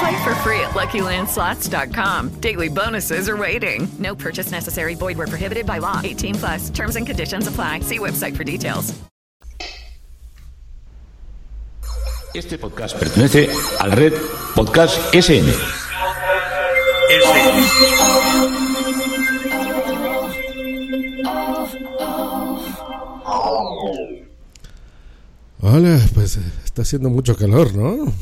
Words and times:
Play 0.00 0.24
for 0.24 0.34
free 0.36 0.60
at 0.60 0.70
LuckyLandSlots.com. 0.70 2.40
Daily 2.40 2.68
bonuses 2.68 3.28
are 3.28 3.36
waiting. 3.36 3.86
No 3.98 4.14
purchase 4.14 4.50
necessary. 4.50 4.94
Void 4.94 5.18
were 5.18 5.26
prohibited 5.26 5.66
by 5.66 5.78
law. 5.78 6.00
18 6.02 6.34
plus. 6.36 6.70
Terms 6.70 6.96
and 6.96 7.06
conditions 7.06 7.46
apply. 7.46 7.80
See 7.80 7.98
website 7.98 8.34
for 8.36 8.44
details. 8.44 8.94
Este 12.32 12.58
podcast 12.58 12.96
pertenece 12.96 13.48
a 13.80 13.88
la 13.88 13.94
red 13.96 14.12
Podcast 14.54 14.96
SN. 15.12 15.52
Hola, 25.62 26.00
pues 26.14 26.38
está 26.64 26.82
haciendo 26.82 27.10
mucho 27.10 27.36
calor, 27.36 27.74
¿no? 27.74 28.12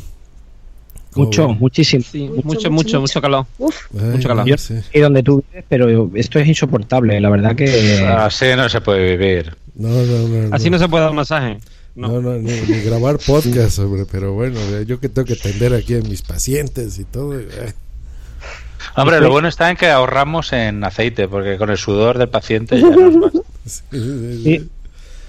Mucho, 1.14 1.48
muchísimo. 1.48 2.04
Sí, 2.10 2.30
mucho, 2.44 2.70
mucho, 2.70 3.00
mucho, 3.00 3.20
calor. 3.20 3.46
Ay, 3.58 4.00
mucho 4.12 4.28
calor. 4.28 4.46
Yo 4.46 4.56
sí. 4.58 4.74
y 4.92 5.00
donde 5.00 5.22
tú 5.22 5.42
vives, 5.50 5.64
pero 5.68 6.10
esto 6.14 6.38
es 6.38 6.46
insoportable. 6.46 7.20
La 7.20 7.30
verdad 7.30 7.56
que. 7.56 8.04
Así 8.06 8.46
no 8.56 8.68
se 8.68 8.80
puede 8.80 9.16
vivir. 9.16 9.56
No, 9.74 9.88
no, 9.88 10.28
no. 10.28 10.54
Así 10.54 10.70
no 10.70 10.78
se 10.78 10.88
puede 10.88 11.04
dar 11.04 11.12
masaje. 11.12 11.58
No, 11.94 12.20
no, 12.20 12.34
ni, 12.34 12.52
ni 12.52 12.80
grabar 12.82 13.18
podcast, 13.18 13.80
hombre, 13.80 14.04
pero 14.10 14.32
bueno, 14.34 14.60
eh, 14.70 14.84
yo 14.86 15.00
que 15.00 15.08
tengo 15.08 15.26
que 15.26 15.32
atender 15.32 15.74
aquí 15.74 15.96
a 15.96 16.00
mis 16.00 16.22
pacientes 16.22 16.98
y 17.00 17.04
todo. 17.04 17.38
eh. 17.38 17.72
Hombre, 18.96 19.20
lo 19.20 19.30
bueno 19.30 19.48
está 19.48 19.70
en 19.70 19.76
que 19.76 19.88
ahorramos 19.88 20.52
en 20.52 20.84
aceite, 20.84 21.26
porque 21.26 21.56
con 21.58 21.70
el 21.70 21.76
sudor 21.78 22.18
del 22.18 22.28
paciente 22.28 22.80
ya 22.80 22.88
nos 22.90 23.18
basta. 23.20 23.38
Sí, 23.68 23.82
sí, 23.90 23.98
sí. 24.00 24.42
Sí, 24.44 24.68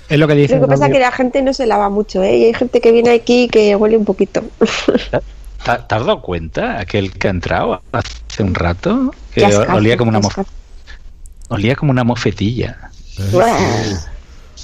es 0.08 0.18
lo 0.20 0.28
que 0.28 0.34
dice. 0.36 0.56
Lo 0.56 0.62
que 0.62 0.68
pasa 0.68 0.86
es 0.88 0.94
que 0.94 1.00
la 1.00 1.12
gente 1.12 1.42
no 1.42 1.54
se 1.54 1.68
lava 1.68 1.90
mucho, 1.90 2.24
¿eh? 2.24 2.38
Y 2.38 2.44
hay 2.46 2.54
gente 2.54 2.80
que 2.80 2.92
viene 2.92 3.10
aquí 3.12 3.50
que 3.50 3.76
huele 3.76 3.98
un 3.98 4.06
poquito. 4.06 4.44
¿Te 5.64 5.72
has 5.72 5.88
dado 5.88 6.22
cuenta? 6.22 6.80
Aquel 6.80 7.12
que 7.12 7.28
ha 7.28 7.32
entrado 7.32 7.82
hace 7.92 8.44
un 8.44 8.56
rato, 8.56 9.14
que 9.34 9.42
olía 9.76 9.98
como 9.98 10.10
una 10.10 10.20
olía 11.50 11.76
como 11.76 11.92
una 11.92 12.04
mofetilla. 12.04 12.90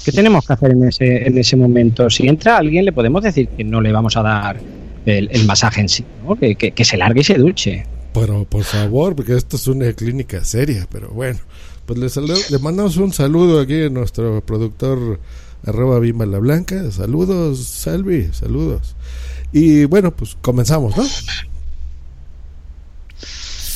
¿Qué 0.04 0.12
tenemos 0.12 0.46
que 0.46 0.52
hacer 0.52 0.70
en 0.70 0.84
ese, 0.84 1.26
en 1.26 1.36
ese 1.38 1.56
momento? 1.56 2.08
Si 2.10 2.26
entra 2.28 2.58
alguien, 2.58 2.84
le 2.84 2.92
podemos 2.92 3.22
decir 3.22 3.48
que 3.48 3.64
no 3.64 3.80
le 3.80 3.92
vamos 3.92 4.16
a 4.16 4.22
dar 4.22 4.60
el, 5.04 5.28
el 5.32 5.44
masaje 5.46 5.80
en 5.80 5.88
sí, 5.88 6.04
¿no? 6.24 6.36
que, 6.36 6.54
que- 6.54 6.70
que 6.72 6.84
se 6.84 6.96
largue 6.96 7.20
y 7.20 7.24
se 7.24 7.34
duche. 7.34 7.86
Pero 8.12 8.44
por 8.44 8.64
favor, 8.64 9.14
porque 9.14 9.36
esto 9.36 9.56
es 9.56 9.66
una 9.66 9.92
clínica 9.92 10.42
seria, 10.44 10.86
pero 10.90 11.08
bueno, 11.10 11.38
pues 11.86 12.16
le, 12.16 12.34
le 12.50 12.58
mandamos 12.60 12.96
un 12.96 13.12
saludo 13.12 13.60
aquí 13.60 13.82
a 13.84 13.88
nuestro 13.90 14.40
productor 14.42 15.20
arroba 15.66 15.98
Bimba 15.98 16.24
la 16.24 16.38
Blanca. 16.38 16.90
Saludos, 16.92 17.58
Salvi, 17.66 18.30
saludos. 18.32 18.94
Y 19.52 19.84
bueno, 19.84 20.10
pues 20.10 20.36
comenzamos, 20.40 20.96
¿no? 20.96 21.04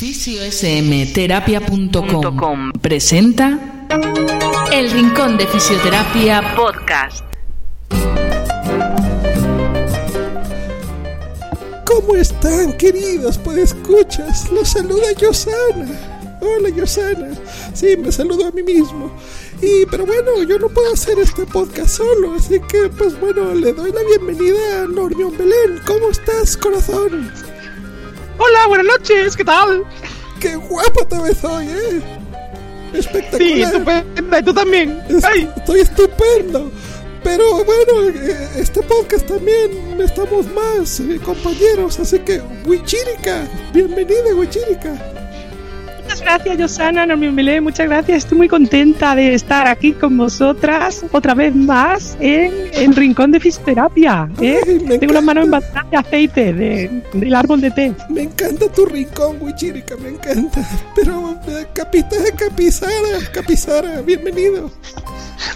fisiosmterapia.com 0.01 2.73
presenta 2.81 3.59
El 4.73 4.91
Rincón 4.91 5.37
de 5.37 5.47
Fisioterapia 5.47 6.55
Podcast. 6.57 7.23
¿Cómo 11.85 12.17
están, 12.17 12.73
queridos? 12.79 13.37
Pues 13.37 13.59
escuchas, 13.59 14.51
los 14.51 14.71
saluda 14.71 15.13
Yosana. 15.21 16.20
Hola, 16.41 16.69
Yosana. 16.71 17.29
Sí, 17.75 17.97
me 17.97 18.11
saludo 18.11 18.47
a 18.47 18.51
mí 18.51 18.63
mismo. 18.63 19.11
Y, 19.61 19.85
pero 19.87 20.07
bueno, 20.07 20.43
yo 20.43 20.59
no 20.59 20.69
puedo 20.69 20.93
hacer 20.93 21.19
este 21.19 21.45
podcast 21.47 21.97
solo, 21.99 22.35
así 22.35 22.59
que, 22.69 22.89
pues 22.89 23.19
bueno, 23.21 23.55
le 23.55 23.73
doy 23.73 23.93
la 23.93 24.03
bienvenida 24.05 24.83
a 24.83 24.87
Normión 24.87 25.37
Belén. 25.37 25.81
¿Cómo 25.87 26.09
estás, 26.11 26.57
corazón? 26.57 27.31
Hola, 28.39 28.67
buenas 28.69 28.87
noches, 28.87 29.37
¿qué 29.37 29.45
tal? 29.45 29.85
¡Qué 30.41 30.57
guapa 30.57 31.07
te 31.09 31.19
ves 31.21 31.45
hoy, 31.45 31.67
eh! 31.67 32.01
Sí, 32.93 32.99
Espectacular. 32.99 33.75
estupenda, 33.75 34.39
y 34.39 34.43
tú 34.43 34.55
también. 34.55 35.03
Ay, 35.23 35.49
Estoy 35.57 35.81
estupendo. 35.81 36.71
Pero 37.23 37.63
bueno, 37.65 38.09
eh, 38.15 38.49
este 38.57 38.81
podcast 38.83 39.27
también 39.27 40.01
estamos 40.01 40.47
más 40.55 41.01
eh, 41.01 41.21
compañeros, 41.23 42.01
así 42.01 42.19
que 42.21 42.41
Wichirica, 42.65 43.47
bienvenida 43.75 44.35
Wichirica. 44.35 45.20
Muchas 46.11 46.23
gracias, 46.23 46.59
Yosana, 46.59 47.07
no 47.07 47.17
me 47.17 47.31
Melé, 47.31 47.61
muchas 47.61 47.87
gracias. 47.87 48.25
Estoy 48.25 48.39
muy 48.39 48.49
contenta 48.49 49.15
de 49.15 49.35
estar 49.35 49.69
aquí 49.69 49.93
con 49.93 50.17
vosotras 50.17 51.05
otra 51.13 51.35
vez 51.35 51.55
más 51.55 52.17
en 52.19 52.53
el 52.73 52.97
Rincón 52.97 53.31
de 53.31 53.39
Fisioterapia. 53.39 54.29
¿eh? 54.41 54.61
Tengo 54.99 55.13
las 55.13 55.23
manos 55.23 55.47
encanta. 55.47 55.69
embazadas 55.69 55.91
de 55.91 55.97
aceite 55.97 56.53
de, 56.53 57.03
del 57.13 57.35
árbol 57.35 57.61
de 57.61 57.71
té. 57.71 57.95
Me 58.09 58.23
encanta 58.23 58.67
tu 58.73 58.87
rincón, 58.87 59.37
Wichirica, 59.41 59.97
me 59.99 60.09
encanta. 60.09 60.67
Pero 60.97 61.39
eh, 61.47 61.67
Capitán 61.73 62.25
Capizara, 62.37 62.93
Capizara, 63.33 64.01
bienvenido. 64.01 64.69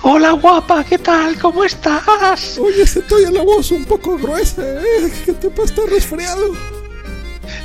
Hola 0.02 0.32
guapa, 0.32 0.84
¿qué 0.84 0.98
tal? 0.98 1.36
¿Cómo 1.38 1.64
estás? 1.64 2.58
Oye, 2.58 2.86
se 2.86 3.02
te 3.02 3.14
oye 3.14 3.30
la 3.32 3.42
voz 3.42 3.72
un 3.72 3.84
poco 3.84 4.16
gruesa, 4.18 4.62
¿eh? 4.62 5.12
Que 5.24 5.32
te 5.32 5.48
estar 5.48 5.84
resfriado. 5.86 6.52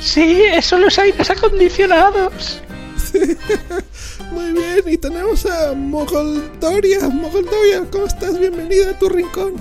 Sí, 0.00 0.42
eso 0.52 0.76
los 0.78 0.98
aires 0.98 1.30
acondicionados. 1.30 2.60
Muy 4.32 4.52
bien, 4.52 4.82
y 4.86 4.96
tenemos 4.96 5.46
a 5.46 5.72
Mogoldoria. 5.74 7.08
Mogoldoria, 7.08 7.84
¿cómo 7.90 8.06
estás? 8.06 8.38
Bienvenida 8.38 8.90
a 8.90 8.98
tu 8.98 9.08
rincón. 9.08 9.54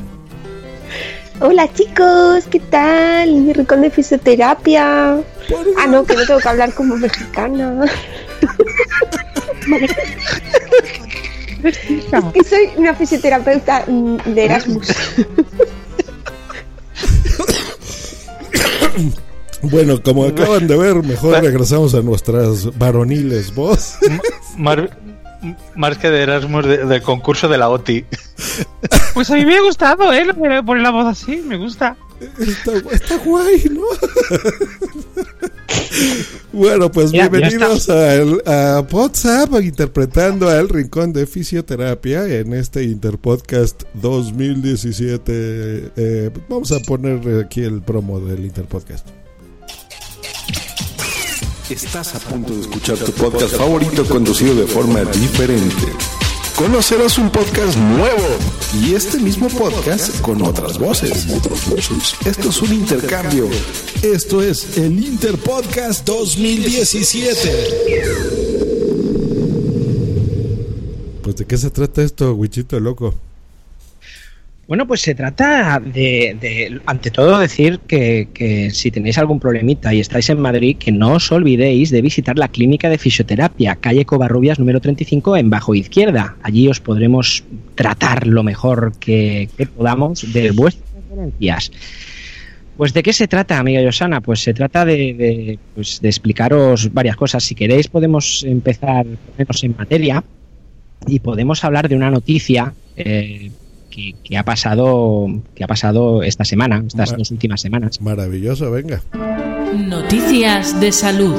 Hola 1.42 1.72
chicos, 1.74 2.46
¿qué 2.50 2.60
tal? 2.60 3.32
Mi 3.34 3.54
rincón 3.54 3.82
de 3.82 3.90
fisioterapia. 3.90 5.14
Ah, 5.78 5.88
no, 5.88 6.06
que 6.06 6.16
no 6.16 6.26
tengo 6.26 6.40
que 6.40 6.50
hablar 6.50 6.74
como 6.74 6.98
mexicana. 6.98 7.86
Es 11.64 11.78
que 12.34 12.44
soy 12.44 12.70
una 12.78 12.94
fisioterapeuta 12.94 13.86
mm, 13.88 14.18
de 14.34 14.46
Erasmus. 14.46 14.88
Bueno, 19.62 20.02
como 20.02 20.24
acaban 20.26 20.68
de 20.68 20.78
ver, 20.78 20.96
mejor 21.04 21.42
regresamos 21.44 21.94
a 21.94 22.02
nuestras 22.02 22.78
varoniles 22.78 23.54
voz. 23.54 23.96
Mar- 24.58 24.98
más 25.76 25.98
que 25.98 26.10
de 26.10 26.22
Erasmus 26.22 26.66
de- 26.66 26.86
del 26.86 27.02
concurso 27.02 27.48
de 27.48 27.58
la 27.58 27.70
OTI. 27.70 28.06
Pues 29.14 29.30
a 29.32 29.36
mí 29.36 29.44
me 29.44 29.58
ha 29.58 29.62
gustado, 29.62 30.14
¿eh? 30.14 30.26
Poner 30.34 30.84
la 30.84 30.92
voz 30.92 31.06
así, 31.08 31.38
me 31.46 31.58
gusta. 31.58 31.98
Está, 32.40 32.78
está 32.94 33.18
guay, 33.18 33.64
¿no? 33.72 33.82
bueno, 36.54 36.92
pues 36.92 37.12
Ya, 37.12 37.24
ya 37.24 37.30
bienvenidos 37.30 37.90
a, 37.90 38.16
el- 38.16 38.42
a 38.46 38.86
WhatsApp 38.90 39.50
interpretando 39.62 40.48
al 40.50 40.70
Rincón 40.70 41.12
de 41.12 41.26
Fisioterapia 41.26 42.26
en 42.28 42.54
este 42.54 42.84
Interpodcast 42.84 43.84
2017. 43.96 45.92
Eh, 45.96 46.30
vamos 46.48 46.72
a 46.72 46.80
poner 46.80 47.44
aquí 47.44 47.62
el 47.62 47.82
promo 47.82 48.20
del 48.20 48.46
Interpodcast. 48.46 49.08
Estás 51.70 52.16
a 52.16 52.20
punto 52.20 52.56
de 52.56 52.62
escuchar 52.62 52.98
tu 52.98 53.12
podcast 53.12 53.56
favorito 53.56 54.04
conducido 54.06 54.56
de 54.56 54.66
forma 54.66 55.04
diferente. 55.04 55.76
Conocerás 56.56 57.20
un 57.20 57.30
podcast 57.30 57.78
nuevo 57.78 58.26
y 58.82 58.96
este 58.96 59.20
mismo 59.20 59.50
podcast 59.50 60.20
con 60.22 60.42
otras 60.42 60.80
voces. 60.80 61.28
Esto 62.26 62.50
es 62.50 62.62
un 62.64 62.74
intercambio. 62.74 63.48
Esto 64.02 64.42
es 64.42 64.80
el 64.80 65.06
Interpodcast 65.06 66.08
2017. 66.08 67.38
Pues 71.22 71.36
de 71.36 71.46
qué 71.46 71.56
se 71.56 71.70
trata 71.70 72.02
esto, 72.02 72.34
Wichito 72.34 72.80
loco. 72.80 73.14
Bueno, 74.70 74.86
pues 74.86 75.02
se 75.02 75.16
trata 75.16 75.80
de, 75.80 76.38
de 76.40 76.80
ante 76.86 77.10
todo, 77.10 77.40
decir 77.40 77.80
que, 77.88 78.28
que, 78.32 78.70
si 78.70 78.92
tenéis 78.92 79.18
algún 79.18 79.40
problemita 79.40 79.92
y 79.96 80.00
estáis 80.00 80.30
en 80.30 80.40
Madrid, 80.40 80.78
que 80.78 80.92
no 80.92 81.14
os 81.14 81.32
olvidéis 81.32 81.90
de 81.90 82.04
visitar 82.04 82.38
la 82.38 82.50
clínica 82.50 82.88
de 82.88 83.00
fisioterapia, 83.00 83.78
calle 83.78 84.06
Covarrubias 84.06 84.60
número 84.60 84.80
35 84.80 85.38
en 85.38 85.50
Bajo 85.50 85.74
Izquierda. 85.74 86.36
Allí 86.44 86.68
os 86.68 86.80
podremos 86.80 87.44
tratar 87.74 88.28
lo 88.28 88.44
mejor 88.44 88.94
que, 89.00 89.50
que 89.58 89.66
podamos 89.66 90.32
de 90.32 90.52
vuestras 90.52 90.88
referencias. 90.94 91.72
Pues 92.78 92.94
de 92.94 93.02
qué 93.02 93.12
se 93.12 93.28
trata, 93.28 93.58
amiga 93.58 93.82
Yosana? 93.82 94.22
Pues 94.22 94.42
se 94.42 94.54
trata 94.54 94.86
de, 94.86 95.16
de, 95.16 95.60
pues, 95.74 96.00
de 96.00 96.10
explicaros 96.10 96.94
varias 96.94 97.16
cosas. 97.16 97.44
Si 97.44 97.56
queréis 97.56 97.88
podemos 97.88 98.44
empezar 98.44 99.08
menos 99.36 99.64
en 99.64 99.76
materia 99.76 100.24
y 101.08 101.22
podemos 101.22 101.64
hablar 101.64 101.90
de 101.90 101.96
una 101.96 102.12
noticia 102.12 102.72
eh, 102.96 103.50
que, 104.00 104.16
que, 104.24 104.38
ha 104.38 104.44
pasado 104.44 105.28
que 105.56 105.64
ha 105.64 105.68
pasado 105.68 106.24
esta 106.24 106.46
semana, 106.46 106.84
estas 106.86 107.12
Mar 107.12 107.18
dos 107.18 107.32
últimas 107.32 107.62
semanas. 107.62 108.02
Maravilloso, 108.02 108.72
venga. 108.72 109.02
Noticias 109.76 110.80
de 110.80 110.92
salud. 110.92 111.36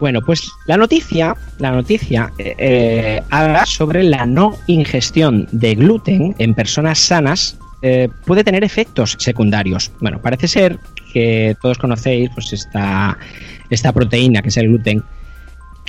Bueno, 0.00 0.20
pues 0.24 0.48
la 0.66 0.76
noticia, 0.76 1.34
la 1.58 1.72
noticia 1.72 2.32
eh, 2.38 3.20
habla 3.30 3.66
sobre 3.66 4.04
la 4.04 4.26
no 4.26 4.54
ingestión 4.68 5.48
de 5.50 5.74
gluten 5.74 6.36
en 6.38 6.54
personas 6.54 7.00
sanas 7.00 7.58
eh, 7.82 8.08
puede 8.24 8.44
tener 8.44 8.62
efectos 8.62 9.16
secundarios. 9.18 9.90
Bueno, 10.00 10.20
parece 10.22 10.46
ser 10.46 10.78
que 11.12 11.56
todos 11.60 11.78
conocéis 11.78 12.30
pues 12.32 12.52
esta, 12.52 13.18
esta 13.70 13.92
proteína 13.92 14.40
que 14.40 14.50
es 14.50 14.56
el 14.56 14.68
gluten, 14.68 15.02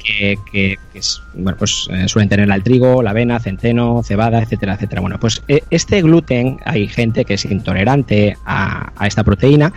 que, 0.01 0.77
es, 0.93 1.21
bueno, 1.33 1.57
pues 1.57 1.87
eh, 1.91 2.07
suelen 2.07 2.29
tener 2.29 2.49
el 2.49 2.63
trigo, 2.63 3.01
la 3.03 3.11
avena, 3.11 3.39
centeno, 3.39 4.01
cebada, 4.03 4.41
etcétera, 4.41 4.73
etcétera. 4.75 5.01
Bueno, 5.01 5.19
pues 5.19 5.43
eh, 5.47 5.61
este 5.69 6.01
gluten 6.01 6.57
hay 6.65 6.87
gente 6.87 7.25
que 7.25 7.35
es 7.35 7.45
intolerante 7.45 8.37
a, 8.45 8.91
a 8.95 9.07
esta 9.07 9.23
proteína. 9.23 9.73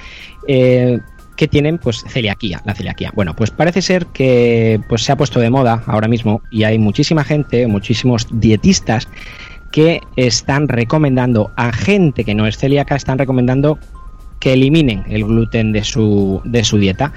Eh, 0.46 1.00
que 1.36 1.48
tienen 1.48 1.78
pues 1.78 2.04
celiaquía, 2.06 2.60
la 2.66 2.74
celiaquía. 2.74 3.10
Bueno, 3.14 3.34
pues 3.34 3.50
parece 3.50 3.80
ser 3.80 4.06
que 4.06 4.80
pues 4.88 5.02
se 5.02 5.12
ha 5.12 5.16
puesto 5.16 5.40
de 5.40 5.50
moda 5.50 5.82
ahora 5.86 6.06
mismo 6.06 6.42
y 6.50 6.64
hay 6.64 6.78
muchísima 6.78 7.24
gente, 7.24 7.66
muchísimos 7.66 8.26
dietistas 8.30 9.08
que 9.72 10.02
están 10.16 10.68
recomendando 10.68 11.50
a 11.56 11.72
gente 11.72 12.24
que 12.24 12.34
no 12.34 12.46
es 12.46 12.58
celíaca, 12.58 12.94
están 12.94 13.18
recomendando 13.18 13.78
que 14.38 14.52
eliminen 14.52 15.04
el 15.08 15.24
gluten 15.24 15.72
de 15.72 15.82
su, 15.82 16.42
de 16.44 16.62
su 16.64 16.78
dieta. 16.78 17.12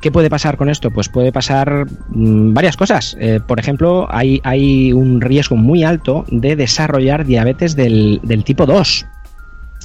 ¿Qué 0.00 0.12
puede 0.12 0.30
pasar 0.30 0.56
con 0.56 0.68
esto? 0.68 0.90
Pues 0.90 1.08
puede 1.08 1.32
pasar 1.32 1.86
mmm, 2.10 2.54
varias 2.54 2.76
cosas. 2.76 3.16
Eh, 3.20 3.40
por 3.44 3.58
ejemplo, 3.58 4.06
hay, 4.10 4.40
hay, 4.44 4.92
un 4.92 5.20
riesgo 5.20 5.56
muy 5.56 5.82
alto 5.82 6.24
de 6.30 6.54
desarrollar 6.54 7.24
diabetes 7.24 7.74
del, 7.74 8.20
del 8.22 8.44
tipo 8.44 8.64
2, 8.64 9.06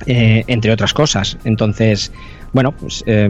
eh, 0.06 0.44
entre 0.48 0.72
otras 0.72 0.94
cosas. 0.94 1.38
Entonces, 1.46 2.12
bueno, 2.52 2.72
pues 2.74 3.04
eh, 3.08 3.28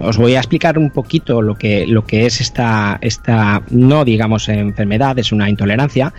os 0.00 0.16
voy 0.16 0.34
a 0.34 0.38
explicar 0.38 0.78
un 0.78 0.90
poquito 0.90 1.42
lo 1.42 1.54
que, 1.54 1.86
lo 1.86 2.04
que 2.04 2.26
es 2.26 2.40
esta, 2.40 2.98
esta, 3.00 3.62
no 3.70 4.04
digamos 4.04 4.48
enfermedad, 4.48 5.18
es 5.18 5.30
una 5.30 5.48
intolerancia. 5.48 6.12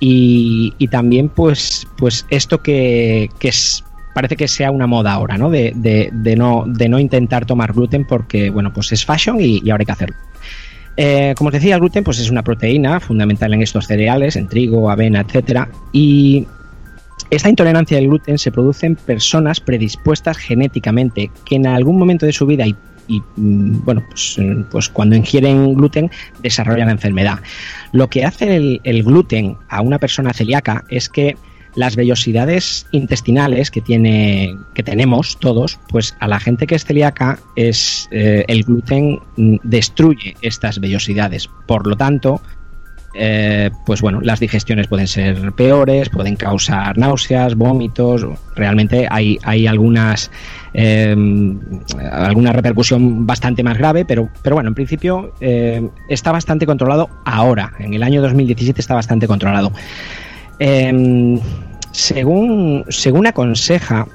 Y, 0.00 0.74
y 0.78 0.88
también, 0.88 1.28
pues, 1.28 1.86
pues 1.96 2.26
esto 2.30 2.62
que, 2.62 3.30
que 3.38 3.48
es 3.48 3.84
parece 4.18 4.34
que 4.34 4.48
sea 4.48 4.72
una 4.72 4.88
moda 4.88 5.12
ahora, 5.12 5.38
¿no? 5.38 5.48
De, 5.48 5.72
no, 6.36 6.98
intentar 6.98 7.46
tomar 7.46 7.72
gluten 7.72 8.04
porque, 8.04 8.50
bueno, 8.50 8.72
pues 8.72 8.90
es 8.90 9.04
fashion 9.04 9.36
y, 9.40 9.70
ahora 9.70 9.82
hay 9.82 9.86
que 9.86 9.92
hacerlo. 9.92 10.16
Eh, 10.96 11.34
como 11.36 11.48
os 11.48 11.52
decía, 11.52 11.76
el 11.76 11.80
gluten 11.80 12.02
pues 12.02 12.18
es 12.18 12.28
una 12.28 12.42
proteína 12.42 12.98
fundamental 12.98 13.54
en 13.54 13.62
estos 13.62 13.86
cereales, 13.86 14.34
en 14.34 14.48
trigo, 14.48 14.90
avena, 14.90 15.20
etcétera, 15.20 15.68
y 15.92 16.48
esta 17.30 17.48
intolerancia 17.48 17.96
al 17.96 18.08
gluten 18.08 18.38
se 18.38 18.50
produce 18.50 18.86
en 18.86 18.96
personas 18.96 19.60
predispuestas 19.60 20.36
genéticamente 20.36 21.30
que 21.44 21.54
en 21.54 21.68
algún 21.68 21.96
momento 21.96 22.26
de 22.26 22.32
su 22.32 22.44
vida 22.44 22.66
y, 22.66 22.74
y 23.06 23.22
bueno, 23.36 24.02
pues, 24.08 24.36
pues, 24.72 24.88
cuando 24.88 25.14
ingieren 25.14 25.74
gluten 25.74 26.10
desarrollan 26.42 26.88
la 26.88 26.92
enfermedad. 26.94 27.38
Lo 27.92 28.10
que 28.10 28.24
hace 28.24 28.80
el 28.82 29.02
gluten 29.04 29.56
a 29.68 29.80
una 29.80 30.00
persona 30.00 30.32
celíaca 30.32 30.82
es 30.88 31.08
que 31.08 31.36
las 31.78 31.94
vellosidades 31.94 32.86
intestinales 32.90 33.70
que 33.70 33.80
tiene 33.80 34.56
que 34.74 34.82
tenemos 34.82 35.38
todos, 35.38 35.78
pues 35.88 36.16
a 36.18 36.26
la 36.26 36.40
gente 36.40 36.66
que 36.66 36.74
es 36.74 36.84
celíaca 36.84 37.38
es 37.54 38.08
eh, 38.10 38.44
el 38.48 38.64
gluten 38.64 39.20
destruye 39.62 40.36
estas 40.42 40.80
vellosidades. 40.80 41.48
Por 41.66 41.86
lo 41.86 41.96
tanto, 41.96 42.42
eh, 43.14 43.70
pues 43.86 44.02
bueno, 44.02 44.20
las 44.20 44.40
digestiones 44.40 44.88
pueden 44.88 45.06
ser 45.06 45.52
peores, 45.52 46.08
pueden 46.08 46.34
causar 46.34 46.98
náuseas, 46.98 47.54
vómitos. 47.54 48.26
Realmente 48.56 49.06
hay, 49.08 49.38
hay 49.44 49.68
algunas 49.68 50.32
eh, 50.74 51.16
alguna 52.10 52.52
repercusión 52.52 53.24
bastante 53.24 53.62
más 53.62 53.78
grave, 53.78 54.04
pero, 54.04 54.28
pero 54.42 54.56
bueno, 54.56 54.68
en 54.68 54.74
principio 54.74 55.32
eh, 55.40 55.88
está 56.08 56.32
bastante 56.32 56.66
controlado 56.66 57.08
ahora. 57.24 57.72
En 57.78 57.94
el 57.94 58.02
año 58.02 58.20
2017 58.20 58.80
está 58.80 58.94
bastante 58.94 59.28
controlado. 59.28 59.72
Según, 61.98 62.84
según 62.90 63.26
aconseja 63.26 64.06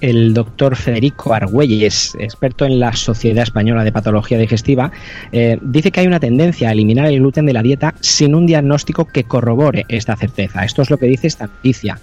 el 0.00 0.32
doctor 0.32 0.76
Federico 0.76 1.34
Argüelles, 1.34 2.16
experto 2.18 2.64
en 2.64 2.80
la 2.80 2.96
Sociedad 2.96 3.42
Española 3.42 3.84
de 3.84 3.92
Patología 3.92 4.38
Digestiva, 4.38 4.90
eh, 5.30 5.58
dice 5.60 5.92
que 5.92 6.00
hay 6.00 6.06
una 6.06 6.20
tendencia 6.20 6.70
a 6.70 6.72
eliminar 6.72 7.04
el 7.04 7.18
gluten 7.18 7.44
de 7.44 7.52
la 7.52 7.62
dieta 7.62 7.94
sin 8.00 8.34
un 8.34 8.46
diagnóstico 8.46 9.04
que 9.04 9.24
corrobore 9.24 9.84
esta 9.88 10.16
certeza. 10.16 10.64
Esto 10.64 10.80
es 10.80 10.88
lo 10.88 10.96
que 10.96 11.04
dice 11.04 11.26
esta 11.26 11.48
noticia. 11.48 12.00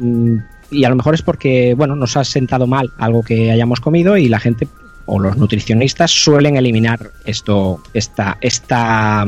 Mm, 0.00 0.38
y 0.72 0.82
a 0.82 0.88
lo 0.88 0.96
mejor 0.96 1.14
es 1.14 1.22
porque, 1.22 1.74
bueno, 1.74 1.94
nos 1.94 2.16
ha 2.16 2.24
sentado 2.24 2.66
mal 2.66 2.90
algo 2.98 3.22
que 3.22 3.52
hayamos 3.52 3.78
comido 3.78 4.16
y 4.16 4.28
la 4.28 4.40
gente 4.40 4.66
o 5.04 5.20
los 5.20 5.36
nutricionistas 5.36 6.10
suelen 6.10 6.56
eliminar 6.56 7.12
esto, 7.26 7.80
esta, 7.94 8.38
esta, 8.40 9.24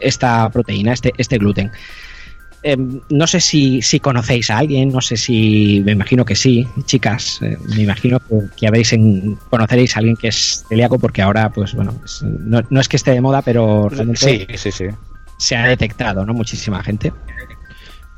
esta 0.00 0.48
proteína, 0.48 0.94
este, 0.94 1.12
este 1.18 1.36
gluten. 1.36 1.70
Eh, 2.64 2.76
no 3.08 3.26
sé 3.26 3.40
si, 3.40 3.82
si, 3.82 3.98
conocéis 3.98 4.48
a 4.50 4.58
alguien, 4.58 4.90
no 4.90 5.00
sé 5.00 5.16
si, 5.16 5.82
me 5.84 5.92
imagino 5.92 6.24
que 6.24 6.36
sí, 6.36 6.66
chicas, 6.84 7.40
eh, 7.42 7.56
me 7.74 7.82
imagino 7.82 8.20
que, 8.20 8.40
que 8.56 8.66
habréis 8.68 8.92
en, 8.92 9.36
conoceréis 9.50 9.96
a 9.96 9.98
alguien 9.98 10.16
que 10.16 10.28
es 10.28 10.64
celíaco 10.68 10.96
porque 10.98 11.22
ahora, 11.22 11.50
pues 11.50 11.74
bueno, 11.74 11.92
pues, 11.98 12.22
no, 12.22 12.62
no, 12.70 12.80
es 12.80 12.88
que 12.88 12.96
esté 12.96 13.10
de 13.10 13.20
moda, 13.20 13.42
pero 13.42 13.88
realmente 13.88 14.20
sí, 14.20 14.46
sí, 14.56 14.70
sí. 14.70 14.84
se 15.38 15.56
ha 15.56 15.66
detectado, 15.66 16.24
¿no? 16.24 16.34
Muchísima 16.34 16.84
gente. 16.84 17.12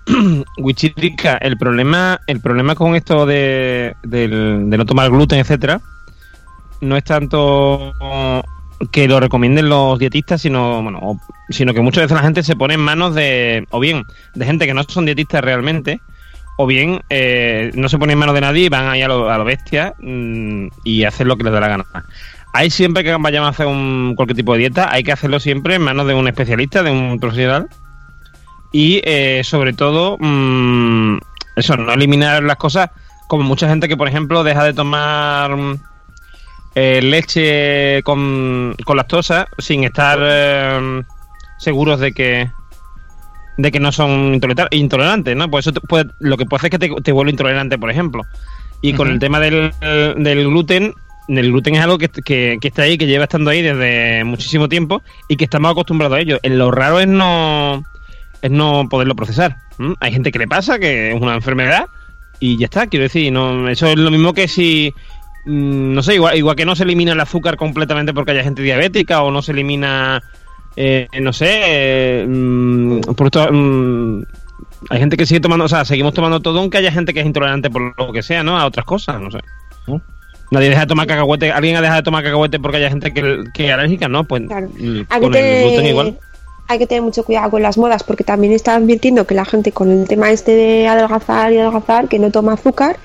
Wichirica, 0.59 1.39
el 1.39 1.57
problema, 1.57 2.21
el 2.27 2.41
problema 2.41 2.75
con 2.75 2.95
esto 2.97 3.25
de, 3.25 3.95
de, 4.03 4.29
de 4.29 4.77
no 4.77 4.85
tomar 4.85 5.11
gluten, 5.11 5.39
etcétera, 5.39 5.81
no 6.83 6.99
es 6.99 7.05
tanto 7.05 7.95
que 8.91 9.09
lo 9.09 9.21
recomienden 9.21 9.69
los 9.69 9.99
dietistas, 9.99 10.43
sino 10.43 10.83
bueno, 10.83 11.21
sino 11.49 11.75
que 11.75 11.81
muchas 11.81 12.05
veces 12.05 12.17
la 12.17 12.23
gente 12.23 12.43
se 12.43 12.57
pone 12.57 12.75
en 12.75 12.81
manos 12.81 13.15
de 13.15 13.67
o 13.71 13.81
bien 13.81 14.05
de 14.35 14.45
gente 14.45 14.67
que 14.67 14.75
no 14.75 14.83
son 14.85 15.07
dietistas 15.07 15.43
realmente, 15.43 16.01
o 16.57 16.67
bien 16.67 17.01
eh, 17.11 17.71
no 17.75 17.89
se 17.89 17.99
pone 17.99 18.13
en 18.13 18.19
manos 18.19 18.35
de 18.35 18.41
nadie 18.41 18.65
y 18.65 18.69
van 18.69 18.89
ahí 18.89 19.03
a 19.03 19.09
lo, 19.09 19.31
a 19.31 19.39
lo 19.39 19.45
bestia 19.45 19.95
mmm, 19.99 20.69
y 20.85 21.05
hacen 21.05 21.29
lo 21.29 21.37
que 21.37 21.45
les 21.45 21.53
da 21.53 21.61
la 21.61 21.69
gana. 21.69 21.85
Hay 22.53 22.71
siempre 22.71 23.03
que 23.03 23.13
vayamos 23.17 23.49
a 23.49 23.51
hacer 23.51 23.67
un, 23.67 24.15
cualquier 24.15 24.37
tipo 24.37 24.53
de 24.53 24.61
dieta, 24.61 24.93
hay 24.93 25.03
que 25.03 25.13
hacerlo 25.13 25.41
siempre 25.41 25.75
en 25.75 25.83
manos 25.83 26.07
de 26.07 26.15
un 26.15 26.29
especialista, 26.29 26.83
de 26.83 26.91
un 26.93 27.19
profesional. 27.19 27.69
Y 28.71 29.01
eh, 29.05 29.43
sobre 29.45 29.73
todo, 29.73 30.17
mmm, 30.21 31.19
eso, 31.57 31.77
no 31.77 31.93
eliminar 31.93 32.43
las 32.43 32.57
cosas 32.57 32.91
como 33.29 33.43
mucha 33.43 33.69
gente 33.69 33.89
que, 33.89 33.97
por 33.97 34.09
ejemplo, 34.09 34.45
deja 34.45 34.63
de 34.65 34.73
tomar 34.73 35.57
eh, 36.75 37.01
leche 37.03 38.03
con, 38.03 38.75
con, 38.85 38.97
lactosa 38.97 39.49
sin 39.59 39.85
estar 39.85 40.19
eh, 40.23 41.03
seguros 41.59 42.01
de 42.01 42.13
que 42.13 42.51
de 43.57 43.71
que 43.71 43.79
no 43.79 43.93
son 43.93 44.41
intolerantes, 44.73 45.37
¿no? 45.37 45.49
Pues 45.49 45.67
eso 45.67 45.73
te 45.73 45.81
puede, 45.81 46.07
lo 46.19 46.37
que 46.37 46.45
puede 46.45 46.59
hacer 46.59 46.75
es 46.75 46.79
que 46.79 46.89
te, 46.89 47.03
te 47.03 47.13
vuelve 47.13 47.31
intolerante, 47.31 47.79
por 47.79 47.91
ejemplo. 47.91 48.25
Y 48.81 48.91
uh 48.91 48.95
-huh. 48.95 48.97
con 48.97 49.11
el 49.11 49.21
tema 49.21 49.39
del, 49.39 49.73
del, 49.81 50.49
gluten, 50.49 50.93
el 51.29 51.53
gluten 51.53 51.77
es 51.77 51.81
algo 51.81 51.97
que, 51.97 52.09
que, 52.09 52.59
que, 52.61 52.69
está 52.69 52.83
ahí, 52.83 52.99
que 52.99 53.07
lleva 53.07 53.25
estando 53.25 53.51
ahí 53.51 53.63
desde 53.63 54.25
muchísimo 54.25 54.69
tiempo 54.69 55.03
y 55.29 55.37
que 55.37 55.45
estamos 55.45 55.71
acostumbrados 55.71 56.17
a 56.17 56.21
ello. 56.21 56.41
Lo 56.43 56.73
raro 56.73 56.99
es 56.99 57.07
no 57.07 57.85
es 58.45 58.51
no 58.51 58.89
poderlo 58.91 59.17
procesar. 59.17 59.57
¿Mm? 59.79 59.93
Hay 60.01 60.13
gente 60.13 60.31
que 60.31 60.39
le 60.39 60.47
pasa, 60.47 60.79
que 60.79 61.13
es 61.13 61.21
una 61.21 61.35
enfermedad, 61.35 61.87
y 62.41 62.59
ya 62.59 62.67
está, 62.67 62.87
quiero 62.89 63.05
decir, 63.05 63.33
no, 63.33 63.69
eso 63.71 63.87
es 63.87 63.97
lo 63.97 64.11
mismo 64.11 64.35
que 64.35 64.49
si 64.49 64.93
no 65.47 66.03
sé, 66.03 66.15
igual, 66.15 66.37
igual 66.37 66.57
que 66.57 66.65
no 66.65 66.75
se 66.75 66.85
elimina 66.85 67.13
el 67.13 67.21
azúcar 67.21 67.57
completamente 67.57 68.15
porque 68.15 68.31
haya 68.33 68.43
gente 68.43 68.63
diabética 68.63 69.23
o 69.23 69.31
no 69.31 69.43
se 69.43 69.53
elimina, 69.53 70.23
eh, 70.77 71.09
no 71.21 71.33
sé, 71.33 71.49
eh, 71.65 73.01
por 73.17 73.27
esto, 73.27 73.47
mm, 73.53 74.23
hay 74.91 74.99
gente 74.99 75.17
que 75.17 75.27
sigue 75.27 75.41
tomando, 75.41 75.67
o 75.67 75.69
sea, 75.69 75.85
seguimos 75.85 76.15
tomando 76.15 76.41
todo 76.41 76.61
aunque 76.61 76.79
haya 76.79 76.93
gente 76.93 77.13
que 77.13 77.21
es 77.21 77.27
intolerante 77.27 77.71
por 77.71 77.95
lo 77.99 78.13
que 78.13 78.23
sea, 78.23 78.43
¿no? 78.43 78.59
A 78.59 78.67
otras 78.67 78.87
cosas, 78.87 79.21
no 79.21 79.31
sé. 79.31 79.39
¿no? 79.87 80.01
Nadie 80.51 80.71
deja 80.71 80.83
de 80.83 80.87
tomar 80.87 81.07
cacahuete, 81.07 81.53
alguien 81.53 81.77
ha 81.77 81.81
dejado 81.81 82.01
de 82.01 82.05
tomar 82.05 82.25
cacahuete 82.25 82.59
porque 82.59 82.79
haya 82.79 82.89
gente 82.89 83.13
que, 83.13 83.45
que 83.53 83.67
es 83.67 83.73
alérgica, 83.73 84.09
¿no? 84.09 84.25
Pues 84.25 84.43
claro. 84.47 84.69
con 85.21 85.33
te, 85.33 85.63
el 85.63 85.69
gluten 85.69 85.87
igual. 85.87 86.19
hay 86.69 86.79
que 86.79 86.87
tener 86.87 87.03
mucho 87.03 87.25
cuidado 87.25 87.51
con 87.51 87.63
las 87.63 87.77
modas 87.77 88.03
porque 88.03 88.25
también 88.25 88.53
está 88.53 88.77
advirtiendo 88.77 89.27
que 89.27 89.35
la 89.35 89.45
gente 89.45 89.73
con 89.73 89.91
el 89.91 90.09
tema 90.09 90.31
este 90.31 90.53
de 90.53 90.89
adelgazar 90.89 91.53
y 91.53 91.59
adelgazar, 91.59 92.09
que 92.09 92.19
no 92.19 92.31
toma 92.31 92.55
azúcar 92.55 92.97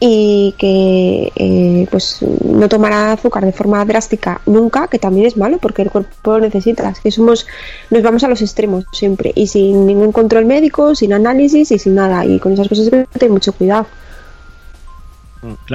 y 0.00 0.54
que 0.58 1.32
eh, 1.36 1.86
pues 1.90 2.20
no 2.22 2.68
tomará 2.68 3.12
azúcar 3.12 3.44
de 3.44 3.52
forma 3.52 3.84
drástica 3.84 4.40
nunca, 4.46 4.88
que 4.88 4.98
también 4.98 5.26
es 5.26 5.36
malo 5.36 5.58
porque 5.58 5.82
el 5.82 5.90
cuerpo 5.90 6.38
lo 6.38 6.40
necesita. 6.40 6.88
Es 6.90 7.00
que 7.00 7.10
somos, 7.10 7.46
nos 7.90 8.02
vamos 8.02 8.24
a 8.24 8.28
los 8.28 8.42
extremos 8.42 8.84
siempre 8.92 9.32
y 9.34 9.46
sin 9.46 9.86
ningún 9.86 10.12
control 10.12 10.44
médico, 10.44 10.94
sin 10.94 11.12
análisis 11.12 11.70
y 11.70 11.78
sin 11.78 11.94
nada. 11.94 12.24
Y 12.24 12.38
con 12.38 12.52
esas 12.52 12.68
cosas 12.68 12.92
hay 12.92 13.04
que 13.04 13.18
tener 13.18 13.32
mucho 13.32 13.52
cuidado. 13.52 13.86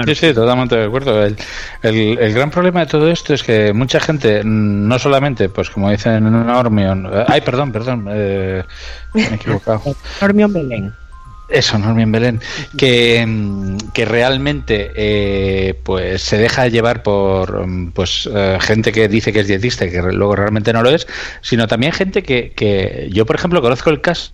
Sí, 0.06 0.16
sí, 0.16 0.34
totalmente 0.34 0.76
de 0.76 0.86
acuerdo. 0.86 1.24
El, 1.24 1.38
el, 1.84 2.18
el, 2.18 2.34
gran 2.34 2.50
problema 2.50 2.82
de 2.82 2.86
todo 2.88 3.10
esto 3.10 3.34
es 3.34 3.44
que 3.44 3.72
mucha 3.74 4.00
gente, 4.00 4.44
mm, 4.44 4.88
no 4.88 4.98
solamente, 4.98 5.50
pues 5.50 5.70
como 5.70 5.92
dicen 5.92 6.26
en 6.26 6.46
Normion, 6.48 7.08
eh, 7.12 7.26
ay, 7.28 7.42
perdón, 7.42 7.72
perdón, 7.72 8.08
eh, 8.10 8.64
me 9.14 9.22
he 9.22 9.36
equivocado. 9.36 9.82
Normion 10.22 10.54
Belén. 10.54 10.94
Eso, 11.50 11.80
Normion 11.80 12.12
Belén, 12.12 12.40
que, 12.78 13.28
que 13.94 14.06
realmente 14.06 14.92
eh, 14.96 15.74
pues 15.84 16.22
se 16.22 16.38
deja 16.38 16.68
llevar 16.68 17.02
por 17.02 17.66
pues 17.94 18.30
eh, 18.32 18.58
gente 18.62 18.92
que 18.92 19.08
dice 19.08 19.34
que 19.34 19.40
es 19.40 19.48
dietista 19.48 19.86
y 19.86 19.92
que 19.92 20.02
luego 20.02 20.36
realmente 20.36 20.72
no 20.74 20.84
lo 20.84 20.92
es, 20.92 21.08
sino 21.42 21.68
también 21.68 21.92
gente 21.92 22.22
que, 22.22 22.52
que 22.52 23.10
yo, 23.12 23.26
por 23.26 23.36
ejemplo, 23.36 23.62
conozco 23.64 23.90
el 23.90 24.00
caso 24.00 24.30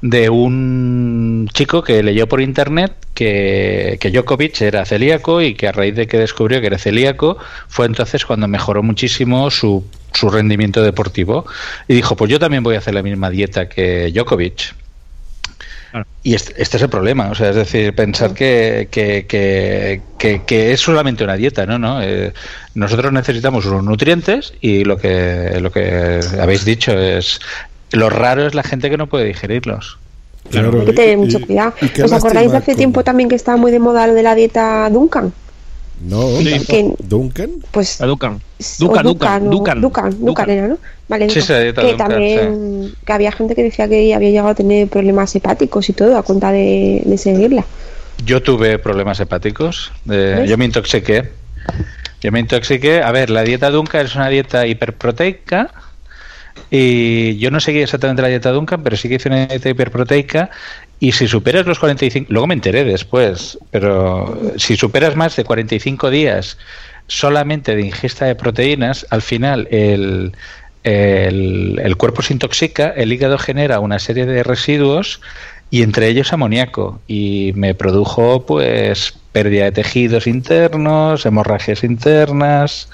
de 0.00 0.30
un 0.30 1.48
chico 1.52 1.82
que 1.82 2.02
leyó 2.02 2.26
por 2.26 2.40
internet 2.40 2.94
que, 3.14 3.98
que 4.00 4.10
Djokovic 4.10 4.60
era 4.62 4.84
celíaco 4.84 5.42
y 5.42 5.54
que 5.54 5.68
a 5.68 5.72
raíz 5.72 5.94
de 5.94 6.06
que 6.06 6.18
descubrió 6.18 6.60
que 6.60 6.66
era 6.66 6.78
celíaco 6.78 7.38
fue 7.68 7.86
entonces 7.86 8.24
cuando 8.24 8.48
mejoró 8.48 8.82
muchísimo 8.82 9.50
su, 9.50 9.84
su 10.12 10.30
rendimiento 10.30 10.82
deportivo 10.82 11.46
y 11.86 11.94
dijo 11.94 12.16
pues 12.16 12.30
yo 12.30 12.40
también 12.40 12.64
voy 12.64 12.74
a 12.74 12.78
hacer 12.78 12.94
la 12.94 13.02
misma 13.02 13.30
dieta 13.30 13.68
que 13.68 14.10
Djokovic 14.12 14.74
y 16.22 16.34
este, 16.34 16.60
este, 16.60 16.76
es 16.76 16.82
el 16.82 16.88
problema, 16.88 17.30
o 17.30 17.34
sea, 17.34 17.50
es 17.50 17.56
decir, 17.56 17.94
pensar 17.94 18.32
que, 18.32 18.88
que, 18.90 19.26
que, 19.26 20.42
que 20.46 20.72
es 20.72 20.80
solamente 20.80 21.24
una 21.24 21.36
dieta, 21.36 21.66
¿no? 21.66 21.78
¿no? 21.78 22.02
Eh, 22.02 22.32
nosotros 22.74 23.12
necesitamos 23.12 23.66
unos 23.66 23.84
nutrientes 23.84 24.54
y 24.60 24.84
lo 24.84 24.96
que, 24.96 25.58
lo 25.60 25.70
que 25.70 26.20
habéis 26.40 26.64
dicho 26.64 26.92
es, 26.92 27.40
lo 27.90 28.08
raro 28.08 28.46
es 28.46 28.54
la 28.54 28.62
gente 28.62 28.88
que 28.88 28.96
no 28.96 29.06
puede 29.06 29.26
digerirlos. 29.26 29.98
Claro, 30.50 30.80
Hay 30.80 30.86
que 30.86 30.92
tener 30.92 31.18
mucho 31.18 31.40
cuidado. 31.40 31.74
¿Os 32.04 32.12
acordáis 32.12 32.50
de 32.50 32.58
hace 32.58 32.74
tiempo 32.74 33.04
también 33.04 33.28
que 33.28 33.36
estaba 33.36 33.56
muy 33.56 33.70
de 33.70 33.78
moda 33.78 34.06
lo 34.06 34.14
de 34.14 34.22
la 34.22 34.34
dieta 34.34 34.88
Duncan? 34.90 35.32
No, 36.04 36.38
que, 36.38 36.94
Duncan. 36.98 37.50
Pues, 37.70 38.00
a 38.00 38.06
Duncan. 38.06 38.40
Duncan, 38.78 39.04
Duncan, 39.04 39.50
Duncan, 39.50 39.80
Duncan, 39.80 40.20
Duncan, 40.20 40.50
era, 40.50 40.68
¿no? 40.68 40.78
Vale, 41.08 41.30
sí, 41.30 41.40
sí, 41.40 41.46
que 41.46 41.72
Duncan, 41.72 41.96
también 41.96 42.88
sí. 42.88 42.94
que 43.06 43.12
había 43.12 43.30
gente 43.32 43.54
que 43.54 43.62
decía 43.62 43.88
que 43.88 44.14
había 44.14 44.30
llegado 44.30 44.48
a 44.48 44.54
tener 44.54 44.88
problemas 44.88 45.34
hepáticos 45.36 45.88
y 45.88 45.92
todo 45.92 46.16
a 46.16 46.22
cuenta 46.22 46.50
de, 46.50 47.02
de 47.04 47.18
seguirla. 47.18 47.64
Yo 48.24 48.42
tuve 48.42 48.78
problemas 48.78 49.20
hepáticos, 49.20 49.92
eh, 50.10 50.44
yo 50.48 50.58
me 50.58 50.64
intoxiqué. 50.64 51.30
Yo 52.20 52.30
me 52.30 52.40
intoxiqué. 52.40 53.02
A 53.02 53.10
ver, 53.10 53.30
la 53.30 53.42
dieta 53.42 53.70
Duncan 53.70 54.06
es 54.06 54.14
una 54.14 54.28
dieta 54.28 54.66
hiperproteica. 54.66 55.70
Y 56.70 57.36
yo 57.38 57.50
no 57.50 57.60
seguí 57.60 57.80
exactamente 57.80 58.22
la 58.22 58.28
dieta 58.28 58.50
Duncan, 58.50 58.82
pero 58.82 58.96
sí 58.96 59.08
que 59.08 59.16
hice 59.16 59.28
una 59.28 59.46
dieta 59.46 59.68
hiperproteica. 59.68 60.50
Y 61.02 61.10
si 61.10 61.26
superas 61.26 61.66
los 61.66 61.80
45, 61.80 62.32
luego 62.32 62.46
me 62.46 62.54
enteré 62.54 62.84
después, 62.84 63.58
pero 63.72 64.40
si 64.56 64.76
superas 64.76 65.16
más 65.16 65.34
de 65.34 65.42
45 65.42 66.10
días 66.10 66.58
solamente 67.08 67.74
de 67.74 67.84
ingesta 67.84 68.26
de 68.26 68.36
proteínas, 68.36 69.04
al 69.10 69.20
final 69.20 69.66
el, 69.72 70.30
el, 70.84 71.80
el, 71.82 71.96
cuerpo 71.96 72.22
se 72.22 72.34
intoxica, 72.34 72.90
el 72.90 73.12
hígado 73.12 73.36
genera 73.36 73.80
una 73.80 73.98
serie 73.98 74.26
de 74.26 74.44
residuos 74.44 75.20
y 75.70 75.82
entre 75.82 76.06
ellos 76.06 76.32
amoníaco 76.32 77.00
y 77.08 77.50
me 77.56 77.74
produjo 77.74 78.46
pues 78.46 79.12
pérdida 79.32 79.64
de 79.64 79.72
tejidos 79.72 80.28
internos, 80.28 81.26
hemorragias 81.26 81.82
internas 81.82 82.88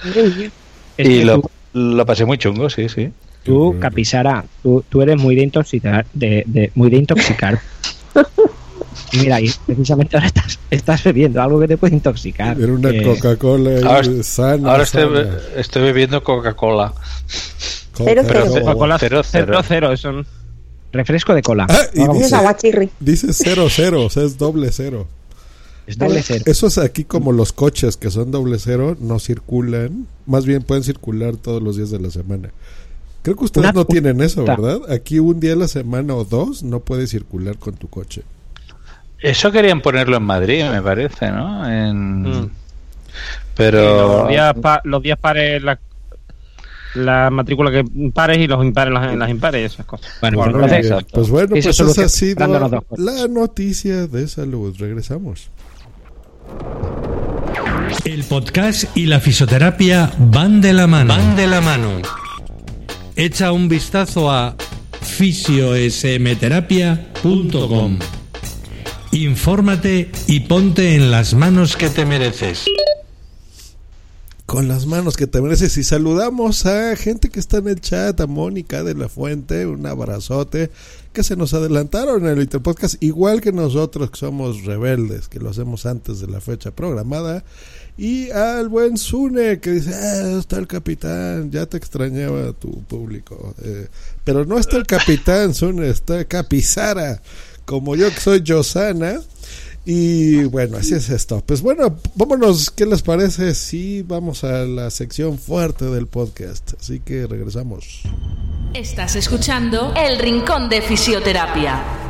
y 0.97 1.25
lo, 1.25 1.43
lo, 1.73 2.05
pasé 2.07 2.25
muy 2.25 2.39
chungo, 2.39 2.71
sí, 2.71 2.89
sí. 2.89 3.11
Tú, 3.43 3.77
Capisara, 3.79 4.45
tú, 4.63 4.83
tú 4.89 5.03
eres 5.03 5.17
muy 5.17 5.35
de 5.35 5.43
intoxicar, 5.43 6.07
de, 6.13 6.43
de 6.47 6.71
muy 6.73 6.89
de 6.89 6.97
intoxicar. 6.97 7.59
Mira, 9.13 9.37
ahí 9.37 9.51
precisamente 9.65 10.17
ahora 10.17 10.27
estás, 10.27 10.59
estás 10.69 11.03
bebiendo 11.03 11.41
algo 11.41 11.59
que 11.59 11.67
te 11.67 11.77
puede 11.77 11.95
intoxicar. 11.95 12.59
Era 12.59 12.71
una 12.71 12.91
Coca-Cola 13.03 13.79
ahora, 13.83 14.23
sana. 14.23 14.71
Ahora 14.71 14.85
sana. 14.85 15.21
Estoy, 15.21 15.59
estoy, 15.59 15.81
bebiendo 15.83 16.23
Coca-Cola. 16.23 16.93
Cero, 17.95 18.21
cero. 18.25 18.45
Coca-Cola 18.49 18.97
cero, 18.99 19.21
cero, 19.23 19.61
cero. 19.67 19.91
Es 19.91 20.05
un 20.05 20.25
refresco 20.91 21.33
de 21.33 21.41
cola. 21.41 21.67
Ah, 21.69 21.81
y 21.93 22.07
dice, 22.17 22.89
dice 22.99 23.33
cero, 23.33 23.67
cero, 23.69 24.05
o 24.05 24.09
sea, 24.09 24.23
es 24.23 24.37
doble 24.37 24.71
cero. 24.71 25.07
Es 25.87 25.97
doble 25.97 26.21
cero. 26.23 26.43
Eso 26.45 26.67
es 26.67 26.77
aquí 26.77 27.03
como 27.03 27.31
los 27.31 27.51
coches 27.51 27.97
que 27.97 28.11
son 28.11 28.31
doble 28.31 28.59
cero, 28.59 28.95
no 28.99 29.19
circulan. 29.19 30.07
Más 30.25 30.45
bien 30.45 30.61
pueden 30.61 30.83
circular 30.83 31.35
todos 31.35 31.61
los 31.61 31.77
días 31.77 31.89
de 31.89 31.99
la 31.99 32.11
semana. 32.11 32.51
Creo 33.29 33.37
que 33.37 33.45
ustedes 33.45 33.65
Una 33.65 33.73
no 33.73 33.85
tienen 33.85 34.21
eso, 34.21 34.43
¿verdad? 34.43 34.79
Aquí 34.91 35.19
un 35.19 35.39
día 35.39 35.53
a 35.53 35.55
la 35.55 35.67
semana 35.67 36.15
o 36.15 36.25
dos 36.25 36.63
no 36.63 36.79
puedes 36.79 37.11
circular 37.11 37.57
con 37.59 37.75
tu 37.75 37.87
coche. 37.87 38.23
Eso 39.19 39.51
querían 39.51 39.81
ponerlo 39.81 40.17
en 40.17 40.23
Madrid, 40.23 40.63
me 40.71 40.81
parece, 40.81 41.29
¿no? 41.29 41.69
En... 41.69 42.21
Mm. 42.23 42.49
Pero 43.55 44.21
los 44.23 44.29
días, 44.29 44.53
pa- 44.59 44.81
los 44.83 45.03
días 45.03 45.19
pares, 45.19 45.61
la, 45.61 45.79
la 46.95 47.29
matrícula 47.29 47.69
que 47.69 47.85
pares 48.11 48.39
y 48.39 48.47
los 48.47 48.65
impares 48.65 48.91
las, 48.95 49.15
las 49.15 49.29
impares 49.29 49.61
y 49.61 49.65
esas 49.75 49.85
cosas. 49.85 50.09
Bueno, 50.21 50.37
Bueno, 50.39 50.57
pues 50.67 51.05
Pues 51.11 51.29
bueno, 51.29 51.49
pues 51.49 51.65
soluciona 51.75 51.91
esa 51.91 52.03
ha 52.05 52.09
sido 52.09 52.69
cosas. 52.87 52.99
la 53.05 53.27
noticia 53.27 54.07
de 54.07 54.27
salud. 54.27 54.75
Regresamos. 54.79 55.49
El 58.05 58.23
podcast 58.23 58.97
y 58.97 59.05
la 59.05 59.19
fisioterapia 59.19 60.11
van 60.17 60.61
de 60.61 60.73
la 60.73 60.87
mano. 60.87 61.13
Van 61.13 61.35
de 61.35 61.45
la 61.45 61.61
mano. 61.61 61.89
Echa 63.19 63.51
un 63.51 63.67
vistazo 63.67 64.31
a 64.31 64.55
fisiosmterapia.com. 65.01 67.99
Infórmate 69.11 70.09
y 70.27 70.39
ponte 70.39 70.95
en 70.95 71.11
las 71.11 71.33
manos 71.33 71.75
que 71.75 71.89
te 71.89 72.05
mereces. 72.05 72.63
Con 74.45 74.69
las 74.69 74.85
manos 74.85 75.17
que 75.17 75.27
te 75.27 75.41
mereces. 75.41 75.75
Y 75.75 75.83
saludamos 75.83 76.65
a 76.65 76.95
gente 76.95 77.29
que 77.29 77.41
está 77.41 77.57
en 77.57 77.67
el 77.67 77.81
chat, 77.81 78.21
a 78.21 78.25
Mónica 78.25 78.83
de 78.83 78.95
la 78.95 79.09
Fuente, 79.09 79.65
un 79.65 79.85
abrazote, 79.85 80.71
que 81.11 81.23
se 81.23 81.35
nos 81.35 81.53
adelantaron 81.53 82.25
en 82.25 82.37
el 82.37 82.43
Interpodcast, 82.43 83.03
igual 83.03 83.41
que 83.41 83.51
nosotros 83.51 84.11
que 84.11 84.17
somos 84.17 84.63
rebeldes, 84.63 85.27
que 85.27 85.39
lo 85.39 85.49
hacemos 85.49 85.85
antes 85.85 86.21
de 86.21 86.27
la 86.27 86.39
fecha 86.39 86.71
programada, 86.71 87.43
y 87.99 88.31
al 88.31 88.69
buen 88.69 88.97
Sune 88.97 89.59
que 89.59 89.71
dice, 89.71 89.93
ah, 89.93 90.39
está 90.39 90.57
el 90.57 90.67
capitán, 90.67 91.51
ya 91.51 91.65
te 91.65 91.75
extrañaba 91.75 92.53
tu 92.53 92.81
público, 92.83 93.53
Eh, 93.61 93.87
pero 94.23 94.45
no 94.45 94.57
está 94.57 94.77
el 94.77 94.85
capitán 94.85 95.53
Sune, 95.53 95.89
está 95.89 96.23
Capizara, 96.23 97.21
como 97.65 97.97
yo 97.97 98.09
que 98.09 98.19
soy 98.21 98.41
Josana. 98.47 99.19
Y 99.85 100.43
bueno, 100.43 100.77
así 100.77 100.93
es 100.93 101.09
esto. 101.09 101.43
Pues 101.45 101.61
bueno, 101.61 101.97
vámonos, 102.15 102.69
¿qué 102.69 102.85
les 102.85 103.01
parece 103.01 103.55
si 103.55 104.01
vamos 104.03 104.43
a 104.43 104.65
la 104.65 104.89
sección 104.91 105.39
fuerte 105.39 105.85
del 105.85 106.05
podcast? 106.05 106.73
Así 106.79 106.99
que 106.99 107.25
regresamos. 107.27 108.03
Estás 108.73 109.15
escuchando 109.15 109.93
El 109.95 110.19
Rincón 110.19 110.69
de 110.69 110.81
Fisioterapia. 110.83 112.08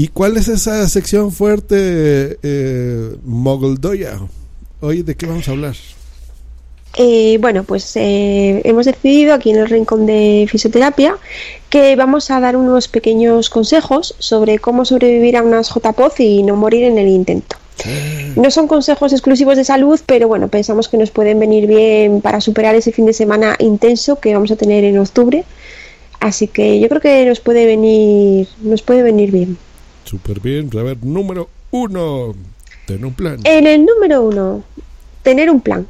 ¿Y 0.00 0.06
cuál 0.06 0.36
es 0.36 0.46
esa 0.46 0.88
sección 0.88 1.32
fuerte, 1.32 2.38
eh, 2.44 3.16
Mogoldoya? 3.24 4.20
Hoy, 4.80 5.02
¿de 5.02 5.16
qué 5.16 5.26
vamos 5.26 5.48
a 5.48 5.50
hablar? 5.50 5.74
Eh, 6.96 7.36
bueno, 7.40 7.64
pues 7.64 7.96
eh, 7.96 8.62
hemos 8.64 8.86
decidido 8.86 9.34
aquí 9.34 9.50
en 9.50 9.56
el 9.56 9.68
Rincón 9.68 10.06
de 10.06 10.46
Fisioterapia 10.48 11.16
que 11.68 11.96
vamos 11.96 12.30
a 12.30 12.38
dar 12.38 12.56
unos 12.56 12.86
pequeños 12.86 13.50
consejos 13.50 14.14
sobre 14.20 14.60
cómo 14.60 14.84
sobrevivir 14.84 15.36
a 15.36 15.42
unas 15.42 15.68
JPOZ 15.68 16.20
y 16.20 16.44
no 16.44 16.54
morir 16.54 16.84
en 16.84 16.96
el 16.98 17.08
intento. 17.08 17.56
No 18.36 18.52
son 18.52 18.68
consejos 18.68 19.12
exclusivos 19.12 19.56
de 19.56 19.64
salud, 19.64 19.98
pero 20.06 20.28
bueno, 20.28 20.46
pensamos 20.46 20.86
que 20.86 20.96
nos 20.96 21.10
pueden 21.10 21.40
venir 21.40 21.66
bien 21.66 22.20
para 22.20 22.40
superar 22.40 22.76
ese 22.76 22.92
fin 22.92 23.06
de 23.06 23.12
semana 23.12 23.56
intenso 23.58 24.20
que 24.20 24.32
vamos 24.32 24.52
a 24.52 24.56
tener 24.56 24.84
en 24.84 24.96
octubre. 24.96 25.44
Así 26.20 26.46
que 26.46 26.78
yo 26.78 26.88
creo 26.88 27.00
que 27.00 27.26
nos 27.26 27.40
puede 27.40 27.66
venir, 27.66 28.46
nos 28.62 28.82
puede 28.82 29.02
venir 29.02 29.32
bien. 29.32 29.58
Súper 30.08 30.40
bien. 30.40 30.70
A 30.78 30.82
ver, 30.82 30.96
número 31.02 31.50
uno. 31.70 32.34
Ten 32.86 33.04
un 33.04 33.12
plan. 33.12 33.38
En 33.44 33.66
el 33.66 33.84
número 33.84 34.22
uno, 34.22 34.62
tener 35.22 35.50
un 35.50 35.60
plan. 35.60 35.86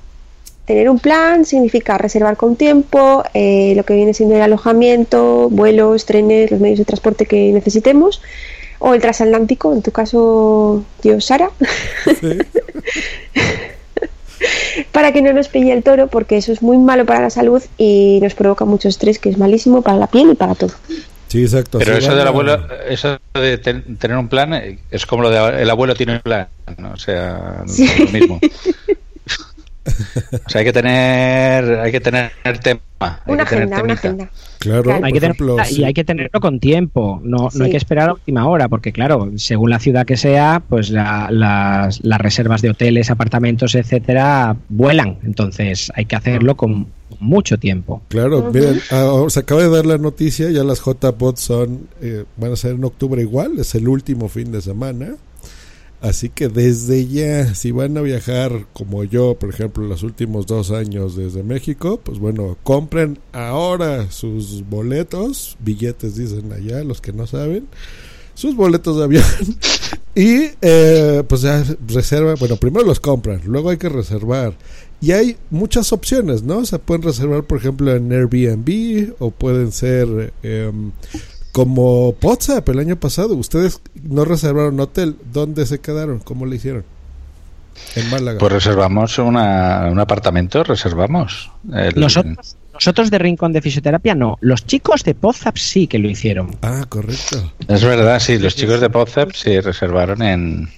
Tener 0.64 0.90
un 0.90 0.98
plan 0.98 1.44
significa 1.44 1.96
reservar 1.96 2.36
con 2.36 2.56
tiempo 2.56 3.22
eh, 3.32 3.74
lo 3.76 3.84
que 3.84 3.94
viene 3.94 4.12
siendo 4.12 4.34
el 4.34 4.42
alojamiento, 4.42 5.48
vuelos, 5.50 6.04
trenes, 6.04 6.50
los 6.50 6.58
medios 6.58 6.80
de 6.80 6.84
transporte 6.84 7.26
que 7.26 7.52
necesitemos, 7.52 8.20
o 8.80 8.92
el 8.92 9.00
transatlántico, 9.00 9.72
en 9.72 9.82
tu 9.82 9.92
caso, 9.92 10.82
yo, 11.04 11.20
Sara. 11.20 11.52
para 14.92 15.12
que 15.12 15.22
no 15.22 15.32
nos 15.32 15.48
pille 15.48 15.72
el 15.72 15.82
toro, 15.84 16.08
porque 16.08 16.36
eso 16.36 16.52
es 16.52 16.60
muy 16.60 16.78
malo 16.78 17.06
para 17.06 17.20
la 17.20 17.30
salud 17.30 17.62
y 17.76 18.18
nos 18.20 18.34
provoca 18.34 18.64
mucho 18.64 18.88
estrés, 18.88 19.18
que 19.18 19.28
es 19.28 19.38
malísimo 19.38 19.82
para 19.82 19.98
la 19.98 20.08
piel 20.08 20.30
y 20.30 20.34
para 20.34 20.56
todo. 20.56 20.72
Sí, 21.28 21.42
exacto. 21.42 21.78
Pero 21.78 21.92
sí, 21.92 21.98
eso 22.06 22.16
del 22.16 22.26
abuelo, 22.26 22.66
eso 22.88 23.18
de 23.34 23.58
ten- 23.58 23.96
tener 23.96 24.16
un 24.16 24.28
plan 24.28 24.54
eh, 24.54 24.78
es 24.90 25.04
como 25.06 25.22
lo 25.22 25.30
de 25.30 25.62
el 25.62 25.70
abuelo 25.70 25.94
tiene 25.94 26.14
un 26.14 26.20
plan, 26.20 26.48
¿no? 26.78 26.92
o 26.92 26.96
sea, 26.96 27.62
Sí. 27.66 27.86
lo 27.98 28.06
mismo. 28.10 28.40
O 30.46 30.48
sea, 30.50 30.60
hay 30.60 30.64
que 30.64 30.72
tener, 30.72 31.78
hay 31.80 31.92
que 31.92 32.00
tener 32.00 32.30
tema. 32.62 32.80
hay 33.00 33.34
Una 33.34 33.44
que 33.44 33.50
tener 33.50 33.72
agenda, 33.72 33.82
una 33.82 33.96
temita. 33.96 34.24
agenda. 34.24 34.30
Claro, 34.58 34.90
hay 34.92 35.12
que 35.12 35.20
tener- 35.20 35.36
ejemplo, 35.36 35.56
y 35.70 35.84
hay 35.84 35.94
que 35.94 36.02
tenerlo 36.04 36.40
con 36.40 36.58
tiempo, 36.58 37.20
no, 37.22 37.48
no 37.54 37.64
hay 37.64 37.70
que 37.70 37.76
esperar 37.76 38.08
a 38.08 38.14
última 38.14 38.48
hora, 38.48 38.68
porque 38.68 38.92
claro, 38.92 39.30
según 39.36 39.70
la 39.70 39.78
ciudad 39.78 40.04
que 40.04 40.16
sea, 40.16 40.62
pues 40.68 40.90
la- 40.90 41.28
las, 41.30 42.04
las 42.04 42.20
reservas 42.20 42.60
de 42.62 42.70
hoteles, 42.70 43.10
apartamentos, 43.10 43.74
etcétera, 43.76 44.56
vuelan. 44.68 45.18
Entonces 45.24 45.92
hay 45.94 46.06
que 46.06 46.16
hacerlo 46.16 46.56
con 46.56 46.88
mucho 47.20 47.56
tiempo. 47.58 48.02
Claro, 48.08 48.50
miren, 48.52 48.80
ah, 48.90 49.24
se 49.28 49.40
acaba 49.40 49.62
de 49.62 49.70
dar 49.70 49.86
la 49.86 49.98
noticia, 49.98 50.50
ya 50.50 50.64
las 50.64 50.80
JPOD 50.84 51.36
son, 51.36 51.88
eh, 52.02 52.24
van 52.36 52.52
a 52.52 52.56
ser 52.56 52.72
en 52.72 52.84
octubre 52.84 53.20
igual, 53.22 53.58
es 53.58 53.74
el 53.76 53.86
último 53.88 54.28
fin 54.28 54.50
de 54.52 54.60
semana. 54.60 55.14
Así 56.00 56.28
que 56.28 56.48
desde 56.48 57.08
ya, 57.08 57.54
si 57.54 57.72
van 57.72 57.96
a 57.98 58.02
viajar 58.02 58.66
como 58.72 59.02
yo, 59.02 59.34
por 59.34 59.50
ejemplo, 59.50 59.84
los 59.84 60.04
últimos 60.04 60.46
dos 60.46 60.70
años 60.70 61.16
desde 61.16 61.42
México, 61.42 62.00
pues 62.02 62.20
bueno, 62.20 62.56
compren 62.62 63.18
ahora 63.32 64.08
sus 64.12 64.68
boletos, 64.68 65.56
billetes 65.58 66.14
dicen 66.14 66.52
allá, 66.52 66.84
los 66.84 67.00
que 67.00 67.12
no 67.12 67.26
saben, 67.26 67.66
sus 68.34 68.54
boletos 68.54 68.96
de 68.96 69.04
avión 69.04 69.24
y 70.14 70.50
eh, 70.62 71.24
pues 71.28 71.40
ya 71.40 71.64
reserva, 71.88 72.36
bueno, 72.36 72.56
primero 72.56 72.86
los 72.86 73.00
compran, 73.00 73.40
luego 73.44 73.70
hay 73.70 73.76
que 73.76 73.88
reservar. 73.88 74.54
Y 75.00 75.12
hay 75.12 75.36
muchas 75.50 75.92
opciones, 75.92 76.42
¿no? 76.42 76.58
O 76.58 76.64
sea, 76.64 76.80
pueden 76.80 77.02
reservar, 77.02 77.44
por 77.44 77.58
ejemplo, 77.58 77.94
en 77.94 78.10
Airbnb 78.12 79.14
o 79.20 79.30
pueden 79.30 79.70
ser 79.70 80.32
em, 80.42 80.90
como 81.64 82.10
WhatsApp 82.22 82.68
el 82.68 82.78
año 82.78 82.96
pasado. 83.00 83.34
Ustedes 83.34 83.80
no 84.04 84.24
reservaron 84.24 84.78
hotel. 84.78 85.16
¿Dónde 85.32 85.66
se 85.66 85.80
quedaron? 85.80 86.20
¿Cómo 86.20 86.46
le 86.46 86.54
hicieron? 86.56 86.84
En 87.96 88.08
Málaga. 88.10 88.38
Pues 88.38 88.52
reservamos 88.52 89.18
una- 89.18 89.88
un 89.90 89.98
apartamento, 89.98 90.62
reservamos. 90.62 91.50
El- 91.74 91.98
Nosotros, 91.98 92.56
nosotros 92.74 93.10
de 93.10 93.18
Rincón 93.18 93.52
de 93.52 93.60
Fisioterapia 93.60 94.14
no, 94.14 94.36
los 94.40 94.66
chicos 94.66 95.02
de 95.02 95.14
Pozap 95.16 95.56
sí 95.56 95.88
que 95.88 95.98
lo 95.98 96.08
hicieron. 96.08 96.56
Ah, 96.62 96.84
correcto. 96.88 97.52
Es 97.66 97.82
verdad, 97.82 98.20
sí, 98.20 98.38
los 98.38 98.54
chicos 98.54 98.80
de 98.80 98.88
Podzap 98.90 99.32
sí 99.32 99.58
reservaron 99.60 100.22
en 100.22 100.68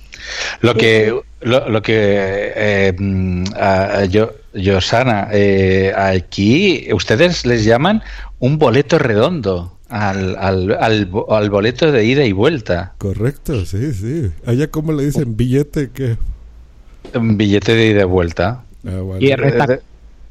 lo 0.62 0.74
que 0.74 1.14
lo, 1.42 1.68
lo 1.68 1.82
que 1.82 2.52
eh, 2.56 2.94
mm, 2.98 3.44
a- 3.54 3.84
a 3.98 4.04
yo 4.06 4.32
Yosana, 4.54 5.28
eh, 5.32 5.92
aquí 5.96 6.88
ustedes 6.92 7.44
les 7.46 7.64
llaman 7.64 8.02
un 8.38 8.58
boleto 8.58 8.98
redondo 8.98 9.76
al, 9.90 10.36
al, 10.38 10.76
al, 10.80 11.06
bo- 11.06 11.34
al 11.34 11.50
boleto 11.50 11.90
de 11.92 12.04
ida 12.04 12.24
y 12.24 12.32
vuelta, 12.32 12.94
Correcto, 12.98 13.64
sí, 13.66 13.92
sí. 13.92 14.30
Allá, 14.46 14.70
¿cómo 14.70 14.92
le 14.92 15.04
dicen? 15.06 15.36
¿Billete 15.36 15.90
que 15.90 16.16
un 17.14 17.36
billete 17.36 17.74
de 17.74 17.86
ida 17.88 18.00
y 18.02 18.04
vuelta. 18.04 18.62
Ah, 18.86 19.00
bueno. 19.00 19.18
Y 19.20 19.30
es 19.30 19.36
recta- 19.38 19.66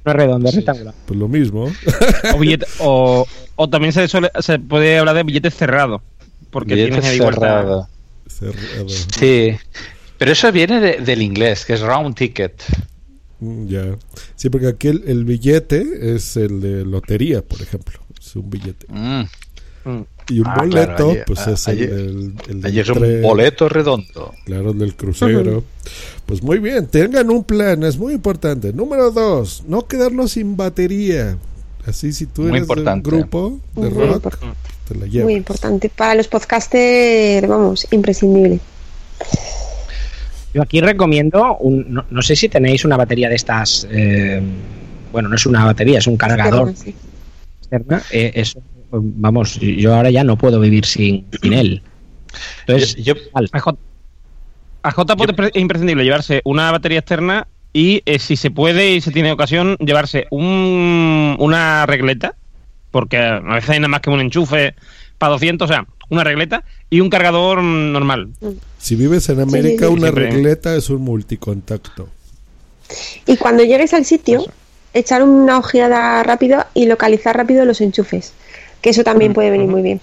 no 0.05 0.11
es 0.11 0.15
redondo, 0.17 0.49
es 0.49 0.55
rectangular. 0.55 0.93
Pues 1.05 1.19
lo 1.19 1.27
mismo. 1.27 1.65
O, 1.65 2.37
billete- 2.39 2.67
o, 2.79 3.25
o 3.55 3.69
también 3.69 3.91
se, 3.93 4.07
suele- 4.07 4.31
se 4.39 4.59
puede 4.59 4.97
hablar 4.97 5.15
de 5.15 5.23
billetes 5.23 5.55
cerrados. 5.55 6.01
Porque 6.49 6.73
Billete 6.75 7.01
tienes 7.01 7.17
cerrado. 7.17 7.87
Cerrado. 8.27 8.87
Sí, 8.89 9.55
pero 10.17 10.31
eso 10.31 10.51
viene 10.51 10.79
de- 10.79 10.97
del 11.01 11.21
inglés, 11.21 11.65
que 11.65 11.73
es 11.73 11.81
round 11.81 12.15
ticket. 12.15 12.63
Mm, 13.39 13.67
Ya. 13.67 13.83
Sí, 14.35 14.49
porque 14.49 14.67
aquí 14.67 14.87
el, 14.87 15.03
el 15.05 15.25
billete 15.25 16.15
es 16.15 16.37
el 16.37 16.61
de 16.61 16.85
lotería, 16.85 17.41
por 17.41 17.61
ejemplo. 17.61 17.99
Es 18.19 18.35
un 18.35 18.49
billete. 18.49 18.85
Mm. 18.89 19.23
Y 20.31 20.39
un 20.41 20.47
Ah, 20.47 20.55
boleto, 20.59 20.75
claro, 20.95 21.09
allí- 21.09 21.19
pues 21.25 21.47
es 21.47 21.67
el, 21.69 22.33
el 22.47 22.65
allí 22.65 22.79
es 22.79 22.89
un 22.89 22.99
tren. 22.99 23.21
boleto 23.23 23.67
redondo. 23.67 24.33
Claro, 24.45 24.71
el 24.71 24.77
del 24.79 24.95
crucero. 24.95 25.63
Pues 26.27 26.43
muy 26.43 26.59
bien, 26.59 26.85
tengan 26.87 27.29
un 27.31 27.43
plan, 27.43 27.83
es 27.83 27.97
muy 27.97 28.13
importante. 28.13 28.71
Número 28.71 29.09
dos, 29.09 29.63
no 29.67 29.87
quedarnos 29.87 30.33
sin 30.33 30.55
batería. 30.55 31.35
Así 31.87 32.13
si 32.13 32.27
tú 32.27 32.43
Muy 32.43 32.57
eres 32.57 32.67
de 32.67 32.73
un 32.91 33.01
grupo 33.01 33.59
de 33.75 33.81
Muy 33.81 33.89
rock, 33.89 34.15
importante. 34.17 34.57
te 34.87 34.93
la 34.93 34.99
Muy 35.01 35.09
llevas. 35.09 35.31
importante. 35.31 35.89
Para 35.89 36.13
los 36.13 36.27
podcasters, 36.27 37.47
vamos, 37.47 37.87
imprescindible. 37.89 38.59
Yo 40.53 40.61
aquí 40.63 40.81
recomiendo, 40.81 41.57
un, 41.57 41.85
no, 41.93 42.05
no 42.09 42.21
sé 42.21 42.35
si 42.35 42.49
tenéis 42.49 42.83
una 42.85 42.97
batería 42.97 43.29
de 43.29 43.35
estas, 43.35 43.87
eh, 43.91 44.41
bueno, 45.11 45.29
no 45.29 45.35
es 45.35 45.45
una 45.45 45.63
batería, 45.65 45.99
es 45.99 46.07
un 46.07 46.17
cargador 46.17 46.73
Sí. 46.75 46.95
externa. 47.61 48.01
eh, 48.11 48.31
eso, 48.35 48.59
vamos, 48.91 49.59
yo 49.59 49.93
ahora 49.95 50.09
ya 50.11 50.23
no 50.23 50.37
puedo 50.37 50.59
vivir 50.59 50.85
sin, 50.85 51.25
sin 51.41 51.53
él. 51.53 51.81
Entonces, 52.67 52.95
Yo- 53.03 53.15
al- 53.33 53.49
A 53.51 53.59
J- 53.59 53.77
a 54.83 54.91
JPOT 54.91 55.29
es 55.29 55.35
pre- 55.35 55.51
es 55.53 55.61
imprescindible 55.61 56.03
llevarse 56.03 56.41
una 56.45 56.71
batería 56.71 56.99
externa 56.99 57.47
y 57.73 58.01
eh, 58.05 58.17
si 58.19 58.35
se 58.35 58.49
puede 58.51 58.91
y 58.95 59.01
se 59.01 59.11
tiene 59.11 59.31
ocasión 59.31 59.75
llevarse 59.79 60.25
un, 60.31 61.35
una 61.39 61.85
regleta, 61.85 62.35
porque 62.91 63.17
a 63.17 63.39
veces 63.39 63.69
hay 63.71 63.79
nada 63.79 63.89
más 63.89 64.01
que 64.01 64.09
un 64.09 64.21
enchufe 64.21 64.75
para 65.17 65.31
200, 65.33 65.69
o 65.69 65.73
sea, 65.73 65.85
una 66.09 66.23
regleta 66.23 66.63
y 66.89 67.01
un 67.01 67.09
cargador 67.09 67.61
normal. 67.61 68.29
Si 68.79 68.95
vives 68.95 69.27
en 69.29 69.41
América, 69.41 69.85
sí. 69.87 69.91
una 69.93 70.01
Siempre. 70.03 70.31
regleta 70.31 70.75
es 70.75 70.89
un 70.89 71.01
multicontacto. 71.01 72.09
Y 73.27 73.37
cuando 73.37 73.63
llegues 73.63 73.93
al 73.93 74.05
sitio, 74.05 74.43
echar 74.93 75.21
una 75.23 75.59
ojeada 75.59 76.23
rápido 76.23 76.65
y 76.73 76.85
localizar 76.87 77.35
rápido 77.37 77.65
los 77.65 77.81
enchufes. 77.81 78.33
Que 78.81 78.91
eso 78.91 79.03
también 79.03 79.33
puede 79.33 79.51
venir 79.51 79.67
muy 79.67 79.81
bien. 79.81 79.99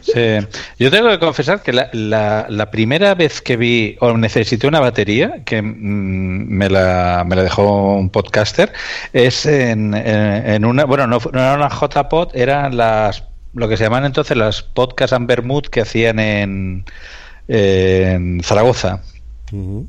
Sí. 0.00 0.38
Yo 0.78 0.90
tengo 0.90 1.10
que 1.10 1.18
confesar 1.18 1.62
que 1.62 1.72
la, 1.72 1.90
la- 1.92 2.46
la 2.48 2.70
primera 2.70 3.14
vez 3.14 3.42
que 3.42 3.56
vi 3.56 3.96
o 4.00 4.16
necesité 4.16 4.66
una 4.66 4.80
batería, 4.80 5.42
que 5.44 5.60
mm, 5.60 6.46
me, 6.48 6.68
la, 6.70 7.24
me 7.26 7.36
la 7.36 7.42
dejó 7.42 7.94
un 7.96 8.08
podcaster, 8.10 8.72
es 9.12 9.44
en, 9.46 9.92
en- 9.94 10.46
en 10.50 10.64
una, 10.64 10.84
bueno, 10.86 11.06
no, 11.06 11.18
no 11.32 11.38
era 11.40 11.54
una 11.54 11.68
JPod, 11.68 12.34
eran 12.34 12.76
las, 12.76 13.24
lo 13.52 13.68
que 13.68 13.76
se 13.76 13.84
llaman 13.84 14.04
entonces 14.06 14.36
las 14.36 14.62
podcasts 14.62 15.16
Mood 15.44 15.64
que 15.66 15.82
hacían 15.82 16.18
en, 16.18 16.84
en 17.48 18.40
Zaragoza. 18.42 19.00
Ujú. 19.52 19.86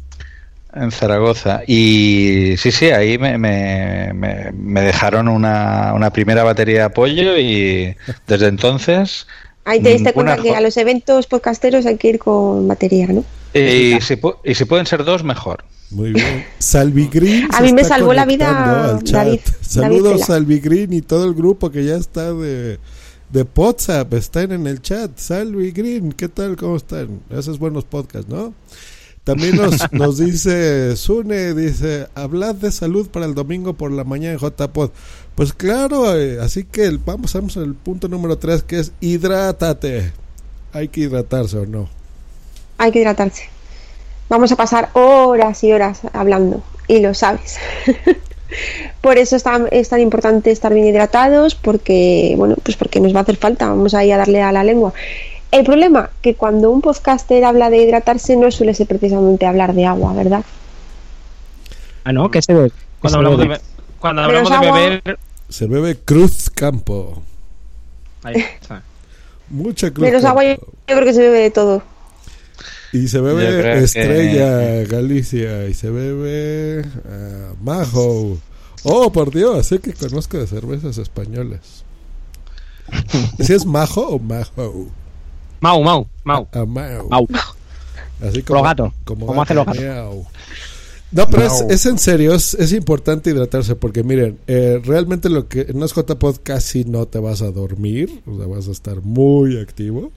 En 0.81 0.91
Zaragoza. 0.91 1.61
Y 1.67 2.55
sí, 2.57 2.71
sí, 2.71 2.85
ahí 2.87 3.17
me, 3.17 3.37
me, 3.37 4.13
me- 4.13 4.51
me 4.51 4.81
dejaron 4.81 5.27
una, 5.27 5.93
una 5.95 6.11
primera 6.11 6.43
batería 6.43 6.75
de 6.79 6.83
apoyo 6.83 7.37
y 7.37 7.95
desde 8.27 8.47
entonces... 8.47 9.27
Ahí 9.65 9.81
te 9.81 9.89
diste 9.89 10.13
cuenta 10.13 10.37
que 10.37 10.55
a 10.55 10.61
los 10.61 10.77
eventos 10.77 11.27
podcasteros 11.27 11.85
hay 11.85 11.97
que 11.97 12.07
ir 12.07 12.19
con 12.19 12.67
batería, 12.67 13.07
¿no? 13.07 13.25
Y 13.53 13.99
si, 13.99 14.17
y 14.45 14.55
si 14.55 14.63
pueden 14.65 14.85
ser 14.85 15.03
dos, 15.03 15.23
mejor. 15.25 15.65
Muy 15.89 16.13
bien. 16.13 16.45
Salvigrin. 16.59 17.49
A 17.53 17.57
se 17.57 17.63
mí 17.63 17.73
me 17.73 17.83
salvó 17.83 18.13
la 18.13 18.25
vida. 18.25 18.99
David- 19.03 19.39
Saludos 19.61 20.03
David 20.03 20.03
Cela. 20.03 20.25
Salvigrin 20.25 20.93
y 20.93 21.01
todo 21.01 21.25
el 21.25 21.33
grupo 21.33 21.69
que 21.69 21.83
ya 21.83 21.95
está 21.95 22.33
de, 22.33 22.77
de 23.29 23.45
WhatsApp. 23.55 24.13
Están 24.13 24.51
en 24.53 24.67
el 24.67 24.81
chat. 24.81 25.11
Salvigrin, 25.17 26.13
¿qué 26.13 26.29
tal? 26.29 26.55
¿Cómo 26.55 26.77
están? 26.77 27.19
Esos 27.29 27.57
buenos 27.59 27.83
podcasts, 27.83 28.29
¿no? 28.29 28.53
También 29.27 29.57
nos, 29.57 29.75
nos 29.91 30.17
dice 30.17 30.95
Sune, 30.95 31.53
dice, 31.53 32.07
hablad 32.15 32.55
de 32.55 32.71
salud 32.71 33.09
para 33.09 33.25
el 33.25 33.35
domingo 33.35 33.73
por 33.73 33.91
la 33.91 34.05
mañana 34.05 34.33
en 34.33 34.39
JPod. 34.39 34.91
Pues 35.35 35.51
claro, 35.51 36.17
eh, 36.17 36.39
así 36.41 36.63
que 36.63 36.85
el- 36.85 36.97
vamos, 36.97 37.33
vamos 37.33 37.57
al 37.57 37.75
punto 37.75 38.07
número 38.07 38.37
3 38.37 38.63
que 38.63 38.79
es 38.79 38.93
hidrátate. 39.01 40.13
Hay 40.71 40.87
que 40.87 41.01
hidratarse 41.01 41.57
o 41.57 41.65
no. 41.65 41.89
Hay 42.77 42.91
que 42.91 42.99
hidratarse. 43.01 43.43
Vamos 44.29 44.49
a 44.53 44.55
pasar 44.55 44.91
horas 44.93 45.61
y 45.61 45.73
horas 45.73 45.99
hablando, 46.13 46.63
y 46.87 46.99
lo 46.99 47.13
sabes. 47.13 47.57
Por 49.01 49.17
eso 49.17 49.35
es 49.35 49.43
tan, 49.43 49.67
es 49.71 49.89
tan 49.89 49.99
importante 49.99 50.51
estar 50.51 50.73
bien 50.73 50.87
hidratados, 50.87 51.55
porque, 51.55 52.33
bueno, 52.37 52.55
pues 52.63 52.77
porque 52.77 53.01
nos 53.01 53.13
va 53.13 53.19
a 53.19 53.23
hacer 53.23 53.35
falta, 53.35 53.67
vamos 53.67 53.93
ahí 53.93 54.09
a 54.11 54.17
darle 54.17 54.41
a 54.41 54.53
la 54.53 54.63
lengua. 54.63 54.93
El 55.51 55.63
problema, 55.65 56.09
que 56.21 56.35
cuando 56.35 56.71
un 56.71 56.81
podcaster 56.81 57.43
habla 57.45 57.69
de 57.69 57.77
hidratarse, 57.77 58.35
no 58.35 58.51
suele 58.51 58.73
ser 58.73 58.87
precisamente 58.87 59.45
hablar 59.45 59.73
de 59.73 59.85
agua, 59.85 60.13
¿verdad? 60.13 60.43
ah, 62.03 62.11
no, 62.13 62.29
que 62.31 62.41
se 62.41 62.53
ve. 62.53 62.71
Cuando 62.99 63.17
hablamos 63.19 63.39
de, 63.39 63.47
be- 63.47 63.61
cuando 63.99 64.21
hablamos 64.23 64.49
de 64.49 64.71
beber... 64.71 65.19
Se 65.49 65.65
bebe 65.67 65.95
Cruz 65.97 66.49
Campo. 66.49 67.21
Ahí 68.23 68.35
está. 68.61 68.81
Mucha 69.49 69.91
Cruz 69.91 70.05
Menos 70.07 70.23
agua, 70.25 70.43
yo 70.43 70.57
Campo. 70.57 70.73
creo 70.85 71.03
que 71.05 71.13
se 71.13 71.21
bebe 71.21 71.39
de 71.39 71.51
todo. 71.51 71.81
Y 72.91 73.07
se 73.07 73.19
bebe 73.21 73.61
que- 73.61 73.83
Estrella 73.83 74.83
Galicia. 74.85 75.67
Y 75.67 75.73
se 75.73 75.89
bebe 75.89 76.85
ah, 77.09 77.53
Majo. 77.63 78.37
Oh, 78.83 79.11
por 79.11 79.31
Dios, 79.33 79.65
sé 79.67 79.79
que 79.79 79.93
conozco 79.93 80.37
de 80.37 80.47
cervezas 80.47 80.97
españolas. 80.97 81.83
¿Si 83.39 83.53
es 83.53 83.65
Majo 83.65 84.01
o 84.07 84.19
Majo? 84.19 84.87
Mau, 85.59 85.83
Mau, 85.83 86.07
Mau. 86.23 86.47
Ah, 86.51 86.65
Mau. 86.65 87.07
Mau. 87.09 87.27
Así 88.21 88.41
como, 88.43 88.59
Los 88.59 88.67
gatos. 88.67 88.93
Como 89.03 89.25
¿Cómo 89.27 89.41
hacen 89.41 89.57
los 89.57 89.65
gatos? 89.65 89.81
miau. 89.81 90.25
No, 91.11 91.29
pero 91.29 91.43
es, 91.43 91.63
es 91.69 91.85
en 91.85 91.97
serio, 91.97 92.33
es, 92.33 92.53
es 92.55 92.73
importante 92.73 93.29
hidratarse 93.29 93.75
porque 93.75 94.03
miren, 94.03 94.37
eh, 94.47 94.81
realmente 94.83 95.29
lo 95.29 95.47
que 95.47 95.61
en 95.61 95.79
JPod 95.79 96.37
casi 96.43 96.83
no 96.83 97.05
te 97.05 97.19
vas 97.19 97.41
a 97.41 97.51
dormir, 97.51 98.23
o 98.25 98.37
sea, 98.37 98.45
vas 98.45 98.67
a 98.67 98.71
estar 98.71 99.01
muy 99.01 99.57
activo. 99.57 100.11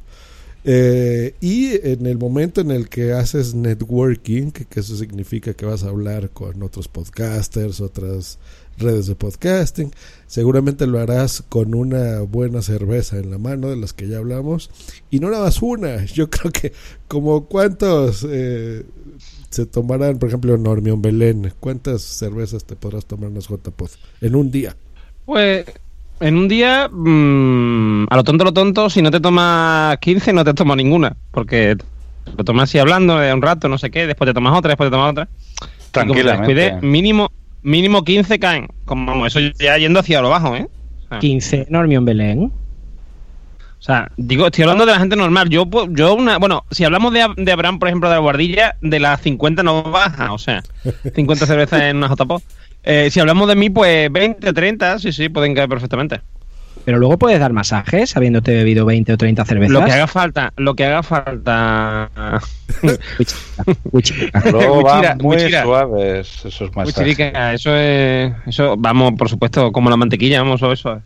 Eh, 0.64 1.35
y 1.40 1.74
en 1.87 2.07
el 2.07 2.18
momento 2.18 2.61
en 2.61 2.72
el 2.72 2.88
que 2.88 3.12
haces 3.12 3.55
networking, 3.55 4.50
que, 4.50 4.64
que 4.64 4.81
eso 4.81 4.96
significa 4.96 5.55
que 5.55 5.64
vas 5.64 5.85
a 5.85 5.88
hablar 5.88 6.31
con 6.31 6.61
otros 6.62 6.88
podcasters, 6.88 7.81
otras 7.81 8.38
redes 8.80 9.06
de 9.06 9.14
podcasting, 9.14 9.92
seguramente 10.26 10.86
lo 10.86 10.98
harás 10.98 11.42
con 11.48 11.74
una 11.74 12.20
buena 12.20 12.62
cerveza 12.62 13.18
en 13.18 13.30
la 13.30 13.38
mano, 13.38 13.68
de 13.68 13.76
las 13.76 13.92
que 13.92 14.08
ya 14.08 14.18
hablamos, 14.18 14.70
y 15.10 15.20
no 15.20 15.30
nada 15.30 15.44
más 15.44 15.62
una, 15.62 16.04
yo 16.06 16.30
creo 16.30 16.52
que 16.52 16.72
como 17.08 17.46
cuántos 17.46 18.26
eh, 18.28 18.84
se 19.50 19.66
tomarán, 19.66 20.18
por 20.18 20.28
ejemplo, 20.28 20.56
Normión 20.56 21.02
Belén, 21.02 21.52
¿cuántas 21.60 22.02
cervezas 22.02 22.64
te 22.64 22.76
podrás 22.76 23.06
tomar 23.06 23.28
en 23.28 23.34
las 23.34 23.48
JPod 23.48 23.90
en 24.20 24.34
un 24.34 24.50
día? 24.50 24.76
Pues 25.26 25.64
en 26.20 26.36
un 26.36 26.48
día, 26.48 26.88
mmm, 26.92 28.06
a 28.10 28.16
lo 28.16 28.24
tonto, 28.24 28.44
lo 28.44 28.52
tonto, 28.52 28.90
si 28.90 29.00
no 29.00 29.10
te 29.10 29.20
tomas 29.20 29.96
15, 29.98 30.32
no 30.32 30.44
te 30.44 30.54
tomas 30.54 30.76
ninguna. 30.76 31.16
Porque 31.30 31.76
lo 32.36 32.44
tomas 32.44 32.64
así 32.64 32.78
hablando 32.78 33.18
de 33.18 33.32
un 33.32 33.42
rato, 33.42 33.68
no 33.68 33.78
sé 33.78 33.90
qué, 33.90 34.06
después 34.06 34.28
te 34.28 34.34
tomas 34.34 34.56
otra, 34.56 34.68
después 34.68 34.88
te 34.88 34.92
tomas 34.92 35.12
otra. 35.12 35.28
Tranquilamente. 35.90 36.54
Descuide, 36.54 36.86
mínimo, 36.86 37.32
mínimo 37.62 38.05
15 38.05 38.38
caen. 38.38 38.68
Como 38.85 39.27
eso 39.27 39.40
ya 39.59 39.77
yendo 39.79 40.01
hacia 40.01 40.20
lo 40.20 40.31
bajo, 40.31 40.57
¿eh? 40.57 40.68
O 41.05 41.09
sea, 41.09 41.18
15 41.18 41.66
Normión 41.70 42.05
Belén. 42.05 42.53
O 43.81 43.83
sea, 43.83 44.11
digo, 44.18 44.46
estoy 44.46 44.64
hablando 44.64 44.85
de 44.85 44.92
la 44.92 44.99
gente 44.99 45.16
normal. 45.16 45.49
Yo, 45.49 45.66
yo 45.88 46.14
una, 46.14 46.37
bueno, 46.38 46.66
si 46.70 46.85
hablamos 46.85 47.14
de, 47.14 47.27
de 47.37 47.53
Abraham, 47.53 47.79
por 47.79 47.88
ejemplo, 47.88 48.11
de 48.11 48.16
la 48.16 48.20
guardilla, 48.20 48.77
de 48.83 49.01
las 49.01 49.23
50 49.23 49.62
no 49.62 49.83
baja, 49.85 50.35
o 50.35 50.38
sea, 50.38 50.62
50 51.14 51.46
cervezas 51.46 51.83
en 51.83 51.96
una 51.96 52.09
JPO. 52.09 52.42
Eh, 52.83 53.09
si 53.11 53.20
hablamos 53.20 53.49
de 53.49 53.57
mí, 53.57 53.70
pues 53.70 54.12
20, 54.12 54.53
30, 54.53 54.99
sí, 54.99 55.12
sí, 55.12 55.31
pueden 55.31 55.55
caer 55.55 55.68
perfectamente. 55.70 56.20
Pero 56.90 56.98
luego 56.98 57.18
puedes 57.20 57.38
dar 57.38 57.53
masajes 57.53 58.16
habiéndote 58.16 58.53
bebido 58.53 58.85
20 58.85 59.12
o 59.12 59.16
30 59.16 59.44
cervezas. 59.44 59.72
Lo 59.72 59.85
que 59.85 59.92
haga 59.92 60.09
falta, 60.09 60.53
lo 60.57 60.74
que 60.74 60.87
haga 60.87 61.05
falta. 61.05 62.11
Luego 64.50 64.83
van 64.83 65.18
muy 65.18 65.37
muchira. 65.37 65.62
suaves 65.62 66.44
esos 66.44 66.74
masajes. 66.74 66.96
Muchirica, 66.96 67.55
eso 67.55 67.76
es, 67.76 68.33
eso, 68.44 68.74
vamos, 68.76 69.12
por 69.16 69.29
supuesto, 69.29 69.70
como 69.70 69.88
la 69.88 69.96
mantequilla, 69.96 70.42
vamos, 70.42 70.59
suave, 70.59 70.74
suave. 70.74 71.03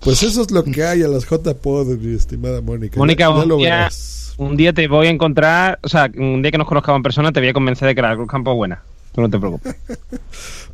Pues 0.00 0.22
eso 0.22 0.42
es 0.42 0.50
lo 0.50 0.64
que 0.64 0.84
hay 0.84 1.02
a 1.02 1.08
las 1.08 1.24
JPod, 1.28 1.96
mi 1.98 2.14
estimada 2.14 2.60
Mónica. 2.60 2.98
Mónica, 2.98 3.28
Ya- 3.30 3.36
ya 3.36 3.44
lo 3.46 3.56
verás. 3.58 4.34
un 4.36 4.56
día 4.56 4.72
te 4.72 4.86
voy 4.88 5.06
a 5.06 5.10
encontrar, 5.10 5.78
o 5.82 5.88
sea, 5.88 6.10
un 6.16 6.42
día 6.42 6.50
que 6.50 6.58
nos 6.58 6.66
conozcamos 6.68 6.98
en 6.98 7.02
persona, 7.02 7.32
te 7.32 7.40
voy 7.40 7.48
a 7.48 7.52
convencer 7.54 7.88
de 7.88 7.94
que 7.94 8.02
la 8.02 8.14
Cruz 8.14 8.28
Campo 8.28 8.52
es 8.52 8.56
buena. 8.56 8.82
Tú 9.14 9.20
no 9.20 9.30
te 9.30 9.38
preocupes. 9.38 9.76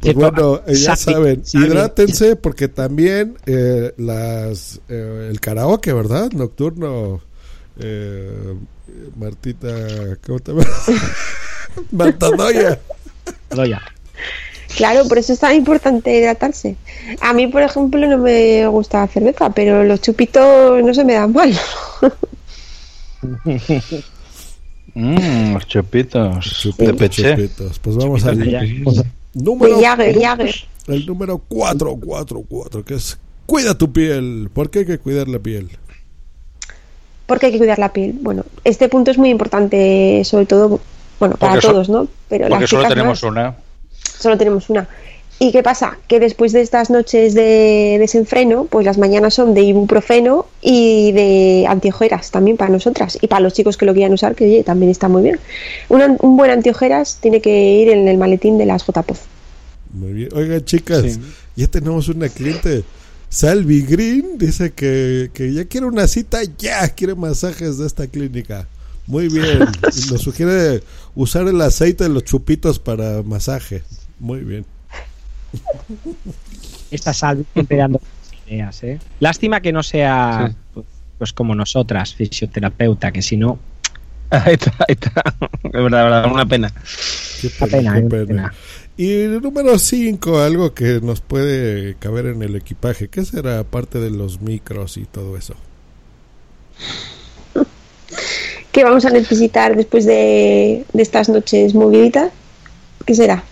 Pues 0.01 0.15
bueno, 0.15 0.63
eh, 0.67 0.77
ya 0.77 0.97
saben, 0.97 1.43
hidrátense 1.53 2.35
porque 2.35 2.69
también 2.69 3.37
eh, 3.45 3.93
las 3.99 4.81
eh, 4.89 5.29
el 5.31 5.39
karaoke, 5.41 5.93
¿verdad? 5.93 6.33
Nocturno. 6.33 7.21
Eh, 7.79 8.55
Martita, 9.15 9.69
¿cómo 10.27 10.39
te 10.39 10.53
llamas? 10.53 10.67
Marta 11.93 12.31
Doya. 12.31 12.81
Doya. 13.51 13.83
Claro, 14.75 15.07
por 15.07 15.19
eso 15.19 15.35
es 15.35 15.39
tan 15.39 15.55
importante 15.55 16.17
hidratarse. 16.17 16.77
A 17.21 17.35
mí, 17.35 17.47
por 17.49 17.61
ejemplo, 17.61 18.07
no 18.07 18.17
me 18.17 18.67
gusta 18.69 19.01
la 19.01 19.07
cerveza, 19.07 19.51
pero 19.51 19.85
los 19.85 20.01
chupitos 20.01 20.83
no 20.83 20.95
se 20.95 21.05
me 21.05 21.13
dan 21.13 21.35
mal. 21.35 21.53
Mmm, 24.95 25.55
los 25.55 25.67
chupitos. 25.67 26.75
de 26.79 26.95
peché. 26.95 27.31
Chupitos. 27.37 27.79
Pues 27.79 27.97
vamos 27.97 28.25
al 28.25 28.37
Chupitos 28.39 28.97
de 28.97 29.05
número 29.35 29.77
De 29.79 29.85
Jagger, 29.85 30.21
Jagger. 30.21 30.55
El 30.89 31.07
número 31.07 31.39
444, 31.39 32.85
que 32.85 32.95
es 32.95 33.19
cuida 33.47 33.77
tu 33.77 33.93
piel. 33.93 34.51
¿Por 34.53 34.71
qué 34.71 34.81
hay 34.81 34.87
que 34.87 34.99
cuidar 34.99 35.29
la 35.29 35.39
piel? 35.39 35.69
Porque 37.27 37.47
hay 37.47 37.53
que 37.53 37.59
cuidar 37.59 37.79
la 37.79 37.93
piel. 37.93 38.15
Bueno, 38.21 38.45
este 38.65 38.89
punto 38.89 39.11
es 39.11 39.19
muy 39.19 39.31
importante, 39.31 40.23
sobre 40.25 40.47
todo, 40.47 40.81
bueno, 41.21 41.37
para 41.37 41.53
Porque 41.53 41.67
so- 41.67 41.73
todos, 41.73 41.89
¿no? 41.89 42.09
Pero 42.29 42.49
Porque 42.49 42.63
las 42.63 42.71
solo 42.71 42.89
tenemos 42.89 43.23
más. 43.23 43.31
una. 43.31 43.57
Solo 44.19 44.37
tenemos 44.37 44.69
una. 44.71 44.89
¿Y 45.43 45.53
qué 45.53 45.63
pasa? 45.63 45.99
Que 46.07 46.21
después 46.21 46.53
de 46.53 46.61
estas 46.61 46.91
noches 46.91 47.33
de 47.33 47.97
desenfreno, 47.99 48.67
pues 48.67 48.85
las 48.85 48.99
mañanas 48.99 49.33
son 49.33 49.55
de 49.55 49.63
ibuprofeno 49.63 50.45
y 50.61 51.13
de 51.13 51.65
antiojeras 51.67 52.31
también 52.31 52.59
para 52.59 52.71
nosotras. 52.71 53.17
Y 53.23 53.27
para 53.27 53.41
los 53.41 53.55
chicos 53.55 53.79
que 53.79 53.87
lo 53.87 53.95
quieran 53.95 54.13
usar, 54.13 54.35
que 54.35 54.45
oye, 54.45 54.63
también 54.65 54.91
está 54.91 55.09
muy 55.09 55.23
bien. 55.23 55.41
Un, 55.89 56.03
an- 56.03 56.19
un 56.21 56.37
buen 56.37 56.51
antiojeras 56.51 57.19
tiene 57.23 57.41
que 57.41 57.73
ir 57.73 57.89
en 57.89 58.07
el 58.07 58.19
maletín 58.19 58.59
de 58.59 58.67
las 58.67 58.85
JPOZ. 58.87 59.19
Muy 59.95 60.13
bien. 60.13 60.29
Oigan, 60.35 60.63
chicas, 60.65 61.19
ya 61.57 61.67
tenemos 61.69 62.09
una 62.11 62.29
cliente. 62.29 62.85
Salvi 63.31 63.81
Green 63.83 64.37
dice 64.37 64.73
que, 64.73 65.31
que 65.33 65.55
ya 65.55 65.65
quiere 65.65 65.87
una 65.87 66.07
cita, 66.07 66.41
ya 66.59 66.87
quiere 66.91 67.15
masajes 67.15 67.79
de 67.79 67.87
esta 67.87 68.07
clínica. 68.09 68.67
Muy 69.07 69.29
bien. 69.29 69.61
Y 69.97 70.13
nos 70.13 70.21
sugiere 70.21 70.83
usar 71.15 71.49
el 71.49 71.61
aceite 71.63 72.05
de 72.05 72.11
los 72.11 72.25
chupitos 72.25 72.79
para 72.79 73.23
masaje. 73.23 73.83
Muy 74.19 74.41
bien. 74.41 74.67
Esta 76.91 77.13
salve 77.13 77.45
siempre 77.53 77.77
dando 77.77 78.01
ideas, 78.47 78.83
¿eh? 78.83 78.99
Lástima 79.21 79.61
que 79.61 79.73
no 79.73 79.83
sea 79.83 80.53
pues, 80.75 80.87
pues 81.19 81.33
como 81.33 81.55
nosotras, 81.55 82.15
fisioterapeuta, 82.15 83.13
que 83.13 83.23
si 83.23 83.37
no. 83.37 83.59
Ahí 84.31 84.55
está, 84.55 84.73
ahí 84.89 84.95
está. 85.01 85.25
Es 85.65 85.73
verdad, 85.73 86.05
verdad, 86.05 86.33
una 86.33 86.47
pena. 86.47 86.73
Qué 87.41 87.51
Una 87.61 87.67
pena, 87.69 87.93
qué 87.95 87.99
¿eh? 87.99 88.03
Una 88.03 88.09
pena. 88.11 88.27
pena. 88.27 88.55
Y 88.97 89.13
el 89.23 89.41
número 89.43 89.77
5, 89.79 90.41
algo 90.41 90.73
que 90.73 91.01
nos 91.03 91.21
puede 91.21 91.95
caber 91.97 92.27
en 92.27 92.43
el 92.43 92.55
equipaje. 92.55 93.09
¿Qué 93.09 93.25
será 93.25 93.59
aparte 93.59 93.99
de 93.99 94.11
los 94.11 94.41
micros 94.41 94.99
y 94.99 95.05
todo 95.07 95.37
eso? 95.37 95.55
¿Qué 98.71 98.85
vamos 98.85 99.05
a 99.05 99.11
necesitar 99.11 99.75
después 99.77 100.05
de, 100.05 100.85
de 100.93 101.03
estas 101.03 101.29
noches 101.29 101.75
moviditas? 101.75 102.31
¿Qué 103.05 103.15
será? 103.15 103.43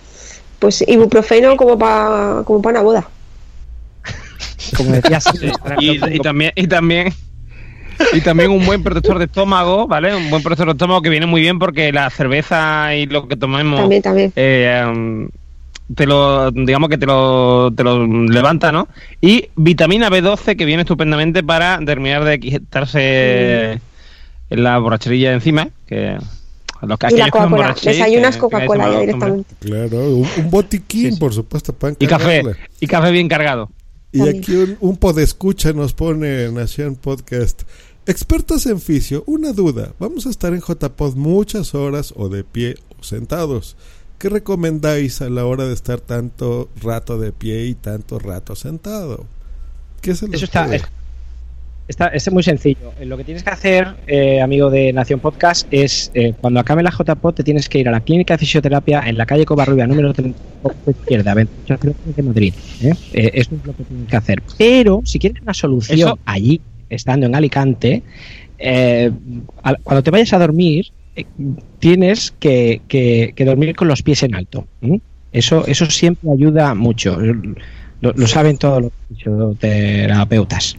Pues 0.58 0.84
ibuprofeno 0.86 1.56
como 1.56 1.78
para 1.78 2.42
como 2.44 2.60
pa 2.62 2.70
una 2.70 2.82
boda. 2.82 3.08
Como 4.76 4.90
decías, 4.92 5.24
y, 5.78 5.90
y 6.14 6.18
también, 6.18 6.52
y 6.54 6.66
también, 6.66 7.12
y 8.12 8.20
también 8.20 8.50
un 8.50 8.66
buen 8.66 8.82
protector 8.82 9.18
de 9.18 9.24
estómago, 9.26 9.86
¿vale? 9.86 10.14
Un 10.14 10.30
buen 10.30 10.42
protector 10.42 10.66
de 10.66 10.72
estómago 10.72 11.00
que 11.00 11.10
viene 11.10 11.26
muy 11.26 11.40
bien 11.40 11.58
porque 11.58 11.92
la 11.92 12.10
cerveza 12.10 12.94
y 12.94 13.06
lo 13.06 13.28
que 13.28 13.36
tomemos 13.36 13.80
También, 13.80 14.02
también. 14.02 14.32
eh, 14.36 15.28
te 15.94 16.06
lo, 16.06 16.50
digamos 16.50 16.90
que 16.90 16.98
te 16.98 17.06
lo, 17.06 17.72
te 17.74 17.82
lo 17.82 18.06
levanta, 18.06 18.72
¿no? 18.72 18.88
Y 19.20 19.48
vitamina 19.56 20.10
B12 20.10 20.56
que 20.56 20.64
viene 20.64 20.82
estupendamente 20.82 21.42
para 21.42 21.78
terminar 21.84 22.24
de 22.24 22.38
quitarse 22.40 23.80
la 24.50 24.78
borracherilla 24.78 25.30
de 25.30 25.34
encima, 25.36 25.68
que 25.86 26.18
los 26.86 26.98
Y 27.10 27.16
la 27.16 27.30
Coca-Cola. 27.30 27.74
Desayunas 27.82 28.36
Coca-Cola 28.36 28.92
ya 28.92 29.00
directamente. 29.00 29.54
Claro, 29.60 30.16
un, 30.16 30.28
un 30.38 30.50
botiquín, 30.50 31.18
por 31.18 31.32
supuesto, 31.34 31.72
para 31.72 31.94
Y 31.98 32.06
café, 32.06 32.42
y 32.80 32.86
café 32.86 33.10
bien 33.10 33.28
cargado. 33.28 33.70
Y 34.12 34.26
aquí 34.28 34.54
un, 34.54 34.76
un 34.80 34.96
podescucha 34.96 35.72
nos 35.72 35.92
pone 35.92 36.50
Nación 36.52 36.94
Podcast. 36.96 37.62
Expertos 38.06 38.64
en 38.66 38.80
fisio, 38.80 39.22
una 39.26 39.52
duda. 39.52 39.92
Vamos 39.98 40.26
a 40.26 40.30
estar 40.30 40.54
en 40.54 40.60
JPod 40.62 41.14
muchas 41.16 41.74
horas 41.74 42.14
o 42.16 42.28
de 42.30 42.42
pie 42.42 42.76
o 42.98 43.02
sentados. 43.02 43.76
¿Qué 44.18 44.28
recomendáis 44.30 45.20
a 45.20 45.28
la 45.28 45.44
hora 45.44 45.66
de 45.66 45.74
estar 45.74 46.00
tanto 46.00 46.70
rato 46.82 47.18
de 47.18 47.32
pie 47.32 47.66
y 47.66 47.74
tanto 47.74 48.18
rato 48.18 48.56
sentado? 48.56 49.26
¿Qué 50.00 50.14
se 50.14 50.26
les 50.26 50.36
Eso 50.36 50.44
está, 50.46 50.64
puede? 50.64 50.76
es- 50.76 50.82
está- 51.88 52.08
es 52.08 52.30
muy 52.30 52.42
sencillo. 52.42 52.92
Eh, 53.00 53.04
Lo 53.06 53.16
que 53.16 53.24
tienes 53.24 53.42
que 53.42 53.50
hacer, 53.50 53.88
eh, 54.06 54.40
amigo 54.40 54.70
de 54.70 54.92
Nación 54.92 55.18
Podcast, 55.20 55.66
es 55.70 56.10
eh, 56.14 56.34
cuando 56.40 56.60
acabe 56.60 56.82
la 56.82 56.90
JPOD 56.90 57.34
te 57.34 57.42
tienes 57.44 57.68
que 57.68 57.78
ir 57.78 57.88
a 57.88 57.92
la 57.92 58.00
clínica 58.00 58.34
de 58.34 58.38
fisioterapia 58.38 59.02
en 59.06 59.16
la 59.18 59.26
calle 59.26 59.44
Covarrubia, 59.44 59.86
número 59.86 60.12
38 60.12 60.90
izquierda, 60.90 61.34
28 61.34 61.80
kilómetros 61.80 62.16
de 62.16 62.22
Madrid. 62.22 62.54
¿eh? 62.82 62.94
Eso 63.12 63.54
es 63.54 63.64
lo 63.66 63.74
que 63.74 63.82
tienes 63.84 64.08
que 64.08 64.16
hacer. 64.16 64.42
Pero 64.56 65.02
si 65.04 65.18
quieres 65.18 65.42
una 65.42 65.54
solución 65.54 65.98
Eso- 65.98 66.18
allí, 66.26 66.60
estando 66.90 67.26
en 67.26 67.34
Alicante, 67.34 68.02
al- 69.62 69.78
cuando 69.82 70.02
te 70.02 70.10
vayas 70.10 70.32
a 70.32 70.38
dormir, 70.38 70.86
tienes 71.78 72.32
que, 72.38 72.80
que- 72.88 73.32
que 73.34 73.44
dormir 73.44 73.74
con 73.74 73.88
los 73.88 74.02
pies 74.02 74.22
en 74.22 74.34
alto. 74.34 74.66
Eso, 75.32 75.66
eso 75.66 75.86
siempre 75.86 76.30
ayuda 76.32 76.74
mucho. 76.74 77.18
Lo, 78.00 78.12
lo 78.12 78.26
saben 78.26 78.56
todos 78.58 78.82
los 78.82 78.92
fisioterapeutas. 79.08 80.76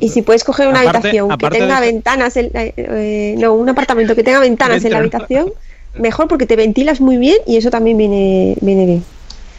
Y 0.00 0.08
si 0.08 0.22
puedes 0.22 0.44
coger 0.44 0.68
una 0.68 0.80
Aparte- 0.80 1.08
habitación 1.08 1.36
que 1.38 1.50
tenga 1.50 1.80
de- 1.80 1.86
ventanas, 1.92 2.36
en- 2.36 2.50
eh, 2.54 2.74
eh, 2.76 3.34
no, 3.38 3.54
un 3.54 3.68
apartamento 3.68 4.14
que 4.14 4.22
tenga 4.22 4.40
ventanas 4.40 4.84
en 4.84 4.92
la 4.92 4.98
habitación, 4.98 5.52
mejor 5.98 6.28
porque 6.28 6.46
te 6.46 6.56
ventilas 6.56 7.00
muy 7.00 7.16
bien 7.16 7.36
y 7.46 7.56
eso 7.56 7.70
también 7.70 7.96
viene, 7.96 8.56
viene 8.60 8.86
bien. 8.86 9.04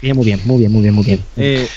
Bien, 0.02 0.16
muy 0.16 0.26
bien, 0.26 0.40
muy 0.46 0.60
bien, 0.60 0.72
muy 0.72 0.82
bien, 0.82 0.94
muy 0.94 1.04
bien. 1.06 1.24
Eh, 1.38 1.68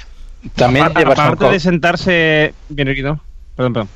También 0.55 0.85
aparte, 0.87 1.01
llevarse 1.01 1.23
un 1.23 1.29
aparte 1.29 1.53
de 1.55 1.61
sentarse. 1.61 2.55
Bien, 2.69 2.87
Riquito. 2.88 3.21
Perdón, 3.57 3.73
perdón. 3.73 3.88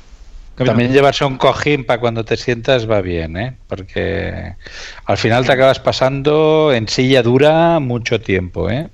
También 0.55 0.91
llevarse 0.91 1.25
un 1.25 1.37
cojín 1.37 1.83
para 1.85 1.99
cuando 1.99 2.23
te 2.25 2.37
sientas 2.37 2.89
va 2.89 3.01
bien, 3.01 3.37
¿eh? 3.37 3.57
Porque 3.67 4.53
al 5.05 5.17
final 5.17 5.45
te 5.45 5.51
acabas 5.53 5.79
pasando 5.79 6.71
en 6.73 6.87
silla 6.87 7.23
dura 7.23 7.79
mucho 7.79 8.19
tiempo, 8.21 8.69
¿eh? 8.69 8.89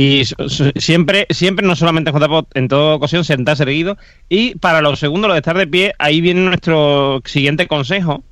Y 0.00 0.24
siempre, 0.76 1.26
siempre, 1.28 1.66
no 1.66 1.74
solamente 1.74 2.10
en 2.10 2.16
JPOT, 2.16 2.56
en 2.56 2.68
toda 2.68 2.94
ocasión, 2.94 3.24
sentarse 3.24 3.64
erguido. 3.64 3.98
Y 4.28 4.54
para 4.54 4.80
los 4.80 5.00
segundos, 5.00 5.26
lo 5.26 5.34
de 5.34 5.40
estar 5.40 5.58
de 5.58 5.66
pie, 5.66 5.92
ahí 5.98 6.20
viene 6.20 6.42
nuestro 6.42 7.20
siguiente 7.24 7.66
consejo, 7.66 8.22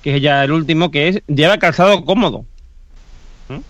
que 0.00 0.14
es 0.14 0.22
ya 0.22 0.44
el 0.44 0.52
último, 0.52 0.92
que 0.92 1.08
es 1.08 1.22
lleva 1.26 1.58
calzado 1.58 2.04
cómodo. 2.04 2.44
¿Mm? 3.48 3.62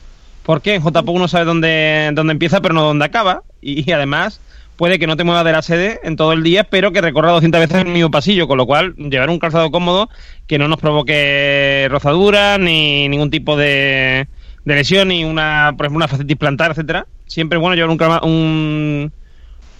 Porque 0.42 0.74
en 0.74 0.82
JPOT 0.82 1.08
uno 1.08 1.26
sabe 1.26 1.46
dónde, 1.46 2.10
dónde 2.12 2.32
empieza, 2.32 2.60
pero 2.60 2.74
no 2.74 2.82
dónde 2.82 3.06
acaba. 3.06 3.44
Y, 3.62 3.90
además, 3.92 4.42
puede 4.76 4.98
que 4.98 5.06
no 5.06 5.16
te 5.16 5.24
muevas 5.24 5.46
de 5.46 5.52
la 5.52 5.62
sede 5.62 6.00
en 6.04 6.16
todo 6.16 6.34
el 6.34 6.42
día, 6.42 6.64
pero 6.64 6.92
que 6.92 7.00
recorra 7.00 7.32
200 7.32 7.60
veces 7.62 7.78
el 7.78 7.92
mismo 7.92 8.10
pasillo. 8.10 8.46
Con 8.46 8.58
lo 8.58 8.66
cual, 8.66 8.94
llevar 8.96 9.30
un 9.30 9.38
calzado 9.38 9.70
cómodo 9.70 10.10
que 10.46 10.58
no 10.58 10.68
nos 10.68 10.80
provoque 10.80 11.86
rozaduras, 11.90 12.58
ni 12.58 13.08
ningún 13.08 13.30
tipo 13.30 13.56
de, 13.56 14.28
de 14.64 14.74
lesión, 14.74 15.08
ni 15.08 15.24
una, 15.24 15.74
por 15.76 15.86
ejemplo, 15.86 15.96
una 15.98 16.08
fascitis 16.08 16.36
plantar, 16.36 16.70
etcétera. 16.72 17.06
Siempre 17.26 17.56
es 17.58 17.60
bueno 17.60 17.74
llevar 17.74 17.90
un, 18.22 18.30
un, 18.30 19.12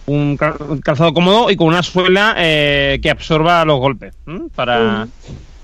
un 0.07 0.37
cal- 0.37 0.57
un 0.69 0.81
calzado 0.81 1.13
cómodo 1.13 1.51
y 1.51 1.57
con 1.57 1.69
una 1.69 1.83
suela 1.83 2.35
eh, 2.39 2.99
que 3.03 3.11
absorba 3.11 3.65
los 3.65 3.79
golpes, 3.79 4.15
¿m? 4.27 4.43
para, 4.55 5.07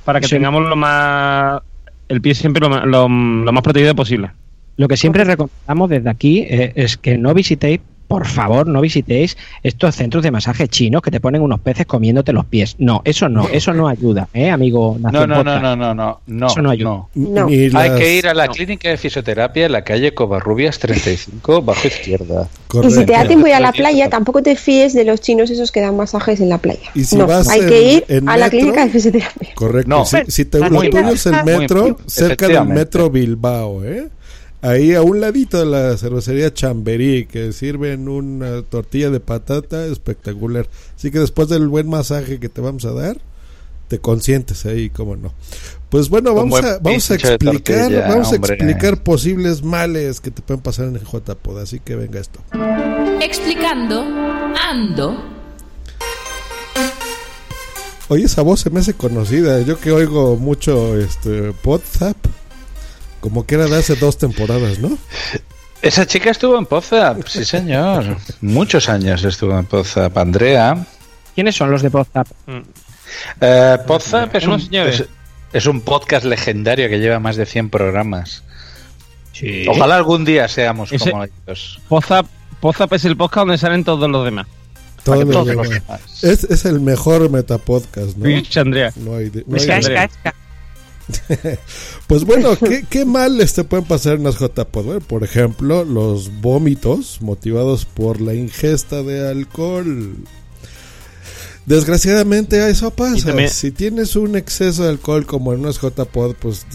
para 0.04 0.20
que 0.20 0.26
Sí. 0.28 0.36
tengamos 0.36 0.68
lo 0.68 0.76
más 0.76 1.60
el 2.08 2.20
pie 2.22 2.34
siempre 2.34 2.60
lo, 2.66 2.68
lo- 2.86 3.08
lo 3.08 3.52
más 3.52 3.62
protegido 3.62 3.94
posible. 3.94 4.30
Lo 4.76 4.86
que 4.88 4.96
siempre 4.96 5.24
recomendamos 5.24 5.90
desde 5.90 6.08
aquí 6.08 6.40
eh, 6.48 6.72
es 6.76 6.96
que 6.96 7.18
no 7.18 7.34
visitéis, 7.34 7.80
por 8.08 8.26
favor, 8.26 8.66
no 8.66 8.80
visitéis 8.80 9.36
estos 9.62 9.94
centros 9.94 10.22
de 10.24 10.30
masaje 10.30 10.66
chinos 10.66 11.02
que 11.02 11.10
te 11.10 11.20
ponen 11.20 11.42
unos 11.42 11.60
peces 11.60 11.86
comiéndote 11.86 12.32
los 12.32 12.46
pies. 12.46 12.74
No, 12.78 13.02
eso 13.04 13.28
no, 13.28 13.46
eso 13.48 13.74
no 13.74 13.86
ayuda, 13.86 14.28
¿eh, 14.32 14.50
amigo? 14.50 14.96
No, 14.98 15.10
no, 15.12 15.26
no, 15.26 15.44
no, 15.44 15.76
no, 15.76 15.94
no, 15.94 16.20
no. 16.26 16.46
Eso 16.46 16.62
no 16.62 16.70
ayuda. 16.70 17.02
no. 17.14 17.46
Hay 17.48 17.90
que 17.98 18.16
ir 18.16 18.26
a 18.28 18.34
la 18.34 18.48
clínica 18.48 18.88
de 18.88 18.96
fisioterapia 18.96 19.66
en 19.66 19.72
la 19.72 19.82
calle 19.84 20.14
Covarrubias 20.14 20.78
35, 20.78 21.62
bajo 21.62 21.86
izquierda. 21.86 22.48
Y 22.82 22.90
si 22.90 22.96
te 23.04 23.12
da 23.12 23.18
Correcto. 23.18 23.28
tiempo 23.28 23.46
ir 23.46 23.54
a 23.54 23.60
la 23.60 23.72
playa, 23.72 24.08
tampoco 24.08 24.42
te 24.42 24.56
fíes 24.56 24.94
de 24.94 25.04
los 25.04 25.20
chinos 25.20 25.50
esos 25.50 25.70
que 25.70 25.80
dan 25.80 25.96
masajes 25.96 26.40
en 26.40 26.48
la 26.48 26.58
playa. 26.58 26.90
Y 26.94 27.04
si 27.04 27.16
no, 27.16 27.26
vas 27.26 27.48
hay 27.48 27.60
en- 27.60 27.68
que 27.68 27.82
ir 27.92 28.04
en 28.08 28.28
a 28.28 28.36
la 28.36 28.46
metro, 28.46 28.58
clínica 28.58 28.84
de 28.86 28.90
fisioterapia. 28.90 29.48
Correcto. 29.54 29.88
No. 29.90 30.04
si, 30.06 30.16
si 30.28 30.44
te, 30.46 30.58
lo 30.60 30.80
tuyo 30.80 31.08
es 31.10 31.26
el 31.26 31.44
metro, 31.44 31.98
cerca 32.06 32.48
del 32.48 32.64
metro 32.64 33.10
Bilbao, 33.10 33.84
¿eh? 33.84 34.08
Ahí 34.60 34.94
a 34.94 35.02
un 35.02 35.20
ladito 35.20 35.58
de 35.58 35.66
la 35.66 35.96
cervecería 35.96 36.52
Chamberí, 36.52 37.26
que 37.26 37.52
sirven 37.52 38.08
una 38.08 38.62
tortilla 38.62 39.10
de 39.10 39.20
patata 39.20 39.86
espectacular. 39.86 40.68
Así 40.96 41.10
que 41.10 41.20
después 41.20 41.48
del 41.48 41.68
buen 41.68 41.88
masaje 41.88 42.40
que 42.40 42.48
te 42.48 42.60
vamos 42.60 42.84
a 42.84 42.92
dar, 42.92 43.18
te 43.86 44.00
consientes 44.00 44.66
ahí, 44.66 44.90
cómo 44.90 45.16
no. 45.16 45.32
Pues 45.88 46.08
bueno, 46.08 46.34
vamos 46.34 46.62
a, 46.62 46.78
vamos 46.78 47.10
a 47.10 47.14
explicar, 47.14 47.38
tortilla, 47.38 48.08
vamos 48.08 48.32
a 48.32 48.36
explicar 48.36 49.02
posibles 49.02 49.62
males 49.62 50.20
que 50.20 50.30
te 50.30 50.42
pueden 50.42 50.62
pasar 50.62 50.86
en 50.86 50.96
el 50.96 51.02
JPod. 51.02 51.60
Así 51.60 51.80
que 51.80 51.96
venga 51.96 52.20
esto. 52.20 52.40
Explicando 53.20 54.04
Ando. 54.68 55.38
Oye, 58.08 58.24
esa 58.24 58.42
voz 58.42 58.60
se 58.60 58.70
me 58.70 58.80
hace 58.80 58.94
conocida. 58.94 59.60
Yo 59.60 59.78
que 59.78 59.92
oigo 59.92 60.36
mucho 60.36 60.98
este 60.98 61.52
Podzap, 61.52 62.16
como 63.20 63.46
que 63.46 63.54
era 63.56 63.66
de 63.66 63.76
hace 63.76 63.96
dos 63.96 64.18
temporadas, 64.18 64.78
¿no? 64.78 64.96
Esa 65.82 66.06
chica 66.06 66.30
estuvo 66.30 66.58
en 66.58 66.66
Pozap, 66.66 67.26
sí 67.28 67.44
señor. 67.44 68.16
Muchos 68.40 68.88
años 68.88 69.22
estuvo 69.24 69.56
en 69.58 69.64
Pozap. 69.64 70.16
Andrea. 70.18 70.84
¿Quiénes 71.34 71.54
son 71.54 71.70
los 71.70 71.82
de 71.82 71.88
WhatsApp? 71.88 72.26
Eh, 73.40 73.78
Pozap 73.86 74.34
es 74.34 74.46
un, 74.46 74.60
señores. 74.60 75.00
es, 75.00 75.08
es 75.52 75.66
un 75.66 75.80
podcast 75.82 76.24
legendario 76.24 76.88
que 76.88 76.98
lleva 76.98 77.20
más 77.20 77.36
de 77.36 77.46
100 77.46 77.70
programas. 77.70 78.42
Ojalá 79.68 79.96
algún 79.96 80.24
día 80.24 80.48
seamos 80.48 80.90
Ese- 80.92 81.10
como 81.12 81.24
ellos. 81.24 81.80
Pozap, 81.88 82.26
Pozap 82.60 82.92
es 82.94 83.04
el 83.04 83.16
podcast 83.16 83.46
donde 83.46 83.58
salen 83.58 83.84
todos 83.84 84.10
los 84.10 84.24
demás. 84.24 84.46
Todos 85.04 85.24
los 85.24 85.46
demás. 85.46 86.00
es, 86.22 86.42
es 86.44 86.64
el 86.64 86.80
mejor 86.80 87.30
metapodcast, 87.30 88.16
¿no? 88.16 88.26
Sí, 88.44 88.58
Andrea. 88.58 88.92
No 88.96 89.14
hay 89.14 89.30
hay 89.34 89.70
Andrea. 89.70 90.10
Pues 92.06 92.24
bueno, 92.24 92.56
¿qué, 92.58 92.84
qué 92.88 93.04
males 93.04 93.54
te 93.54 93.64
pueden 93.64 93.86
pasar 93.86 94.14
en 94.14 94.24
las 94.24 94.38
JPod? 94.38 94.84
Bueno, 94.84 95.00
por 95.00 95.24
ejemplo, 95.24 95.84
los 95.84 96.40
vómitos 96.40 97.18
motivados 97.22 97.84
por 97.86 98.20
la 98.20 98.34
ingesta 98.34 99.02
de 99.02 99.28
alcohol. 99.28 100.16
Desgraciadamente 101.66 102.68
eso 102.70 102.90
pasa. 102.90 103.26
También- 103.26 103.50
Si 103.50 103.70
tienes 103.70 104.16
un 104.16 104.36
exceso 104.36 104.84
de 104.84 104.90
alcohol 104.90 105.26
como 105.26 105.52
en 105.52 105.60
unas 105.60 105.78
JPod, 105.80 106.34
pues 106.36 106.66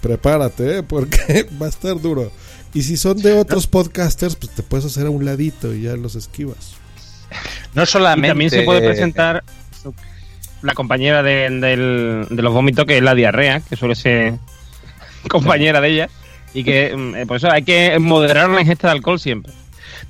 prepárate, 0.00 0.78
¿eh? 0.78 0.82
porque 0.82 1.46
va 1.60 1.66
a 1.66 1.68
estar 1.68 2.00
duro. 2.00 2.30
Y 2.72 2.82
si 2.82 2.96
son 2.96 3.18
de 3.18 3.32
otros 3.32 3.66
podcasters, 3.66 4.36
pues 4.36 4.52
te 4.54 4.62
puedes 4.62 4.86
hacer 4.86 5.06
a 5.06 5.10
un 5.10 5.24
ladito 5.24 5.74
y 5.74 5.82
ya 5.82 5.96
los 5.96 6.14
esquivas. 6.14 6.74
No 7.74 7.82
Y 7.82 7.86
solamente. 7.86 8.28
también 8.28 8.50
se 8.50 8.62
puede 8.62 8.80
presentar 8.80 9.44
la 10.62 10.74
compañera 10.74 11.22
de, 11.22 11.48
del- 11.50 12.26
de 12.28 12.42
los 12.42 12.52
vómitos, 12.52 12.84
que 12.84 12.98
es 12.98 13.02
la 13.02 13.14
diarrea, 13.14 13.60
que 13.60 13.76
suele 13.76 13.94
ser 13.94 14.34
compañera 15.28 15.80
de 15.80 15.88
ella. 15.88 16.08
Y 16.54 16.64
que 16.64 16.94
mm, 16.96 17.14
eh, 17.16 17.26
por 17.26 17.36
eso 17.36 17.50
hay 17.50 17.62
que 17.62 17.98
moderar 17.98 18.48
la 18.50 18.60
ingesta 18.60 18.88
de 18.88 18.92
alcohol 18.92 19.20
siempre. 19.20 19.52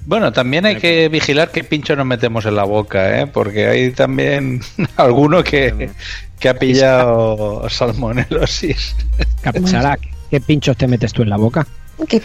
Bueno, 0.06 0.32
también 0.32 0.64
hay 0.66 0.76
que 0.76 1.08
vigilar 1.08 1.50
qué 1.50 1.62
pincho 1.62 1.94
nos 1.94 2.06
metemos 2.06 2.46
en 2.46 2.56
la 2.56 2.64
boca, 2.64 3.20
¿eh? 3.20 3.26
porque 3.26 3.66
hay 3.66 3.90
también 3.90 4.60
alguno 4.96 5.42
que, 5.44 5.90
que 6.38 6.48
ha 6.48 6.54
pillado 6.54 7.68
salmonelosis. 7.68 8.96
Capsara, 9.42 9.98
¿qué 10.30 10.40
pinchos 10.40 10.76
te 10.76 10.86
metes 10.86 11.12
tú 11.12 11.22
en 11.22 11.28
la 11.30 11.36
boca? 11.36 11.66
Que- 12.08 12.22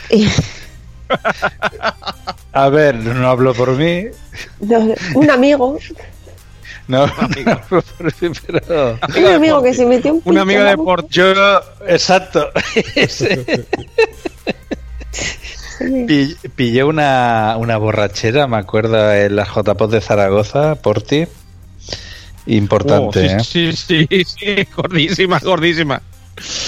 A 2.53 2.69
ver, 2.69 2.95
no 2.95 3.27
hablo 3.27 3.53
por 3.53 3.71
mí, 3.75 4.05
no, 4.61 4.93
un 5.15 5.29
amigo, 5.29 5.77
no, 6.87 7.05
mí, 7.35 8.29
pero... 8.47 8.99
un 9.17 9.25
amigo 9.25 9.63
que 9.63 9.73
se 9.73 9.85
metió 9.85 10.13
un 10.13 10.21
Un 10.25 10.37
amigo 10.37 10.61
de 10.63 10.69
deporte. 10.71 11.07
Yo, 11.11 11.33
exacto. 11.87 12.49
Pillé 16.55 16.83
una, 16.83 17.55
una 17.57 17.77
borrachera, 17.77 18.47
me 18.47 18.57
acuerdo, 18.57 19.13
en 19.13 19.35
la 19.35 19.45
JPOT 19.45 19.91
de 19.91 20.01
Zaragoza, 20.01 20.75
por 20.75 21.01
ti. 21.01 21.25
Importante, 22.47 23.19
Oh, 23.19 23.37
¿eh? 23.39 23.43
sí, 23.43 23.73
sí, 23.73 24.07
sí, 24.09 24.23
sí, 24.25 24.67
gordísima, 24.75 25.39
gordísima. 25.39 26.01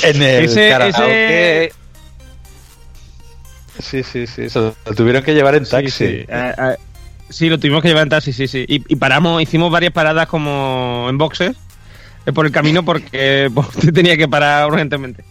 En 0.04 0.22
el 0.22 0.46
Ese- 0.46 0.70
karaoke. 0.70 1.72
Sí, 3.80 4.02
sí, 4.02 4.26
sí. 4.26 4.50
Se 4.50 4.60
lo 4.60 4.74
tuvieron 4.96 5.22
que 5.24 5.36
llevar 5.36 5.54
en 5.56 5.66
taxi. 5.66 5.92
Sí, 5.92 5.98
sí. 6.08 6.26
Eh, 6.28 6.54
eh, 6.58 6.76
sí, 7.30 7.50
lo 7.50 7.60
tuvimos 7.60 7.82
que 7.82 7.88
llevar 7.90 8.04
en 8.04 8.10
taxi, 8.10 8.34
sí, 8.34 8.48
sí. 8.48 8.66
Y, 8.68 8.84
y 8.88 8.96
paramos, 8.96 9.42
hicimos 9.42 9.72
varias 9.72 9.94
paradas 9.94 10.28
como 10.28 11.08
en 11.10 11.18
boxes 11.18 11.56
eh, 12.26 12.34
por 12.34 12.46
el 12.46 12.52
camino 12.52 12.84
porque 12.84 13.50
porque 13.56 13.92
tenía 13.94 14.18
que 14.18 14.28
parar 14.28 14.72
urgentemente. 14.72 15.24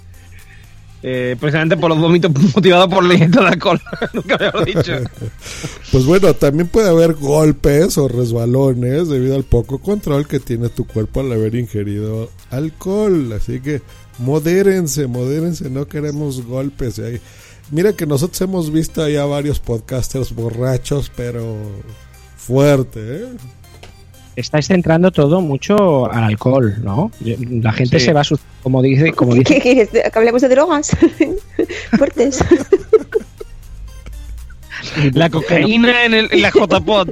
Eh, 1.02 1.36
precisamente 1.38 1.76
por 1.76 1.90
los 1.90 2.00
vómitos 2.00 2.32
motivados 2.54 2.88
por 2.92 3.04
la 3.04 3.14
ingesta 3.14 3.42
de 3.42 3.48
alcohol. 3.48 3.80
Nunca 4.12 4.52
dicho. 4.64 4.92
Pues 5.92 6.04
bueno, 6.04 6.34
también 6.34 6.66
puede 6.68 6.88
haber 6.88 7.14
golpes 7.14 7.96
o 7.98 8.08
resbalones 8.08 9.08
debido 9.08 9.36
al 9.36 9.44
poco 9.44 9.78
control 9.78 10.26
que 10.26 10.40
tiene 10.40 10.68
tu 10.68 10.84
cuerpo 10.84 11.20
al 11.20 11.30
haber 11.30 11.54
ingerido 11.54 12.30
alcohol. 12.50 13.32
Así 13.34 13.60
que 13.60 13.82
modérense, 14.18 15.06
modérense, 15.06 15.70
no 15.70 15.86
queremos 15.86 16.42
golpes. 16.44 16.98
y 16.98 17.02
ahí- 17.02 17.20
Mira 17.70 17.92
que 17.92 18.06
nosotros 18.06 18.40
hemos 18.42 18.70
visto 18.70 19.02
allá 19.02 19.24
varios 19.26 19.58
podcasters 19.58 20.32
borrachos, 20.34 21.10
pero 21.14 21.56
fuerte, 22.36 23.00
¿eh? 23.22 23.26
Estáis 24.36 24.66
centrando 24.68 25.10
todo 25.10 25.40
mucho 25.40 26.10
al 26.12 26.24
alcohol, 26.24 26.76
¿no? 26.82 27.10
La 27.22 27.72
gente 27.72 27.98
Sí. 27.98 28.06
se 28.06 28.12
va 28.12 28.22
como 28.62 28.82
dice, 28.82 29.12
como 29.12 29.32
¿Qué 29.34 29.38
dice. 29.40 29.60
quieres? 29.60 29.88
¿Que 29.88 30.10
hablemos 30.14 30.42
de 30.42 30.48
drogas? 30.48 30.90
Fuertes. 31.96 32.44
La 35.14 35.28
cocaína 35.30 36.04
en, 36.04 36.14
el, 36.14 36.28
en 36.30 36.42
la 36.42 36.50
JPOT. 36.50 37.10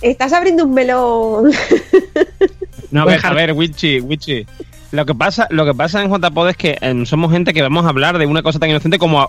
Estás 0.00 0.32
abriendo 0.32 0.64
un 0.64 0.72
melón. 0.74 1.50
No, 2.90 3.02
a 3.02 3.04
ver, 3.04 3.20
a 3.26 3.32
ver, 3.34 3.52
Wichi, 3.52 4.00
Wichi. 4.00 4.46
Lo 4.96 5.04
que 5.04 5.14
pasa, 5.14 5.46
lo 5.50 5.66
que 5.66 5.74
pasa 5.74 6.02
en 6.02 6.10
JPod 6.10 6.48
es 6.48 6.56
que 6.56 6.78
em, 6.80 7.04
somos 7.04 7.30
gente 7.30 7.52
que 7.52 7.60
vamos 7.60 7.84
a 7.84 7.90
hablar 7.90 8.16
de 8.16 8.24
una 8.24 8.42
cosa 8.42 8.58
tan 8.58 8.70
inocente 8.70 8.98
como, 8.98 9.26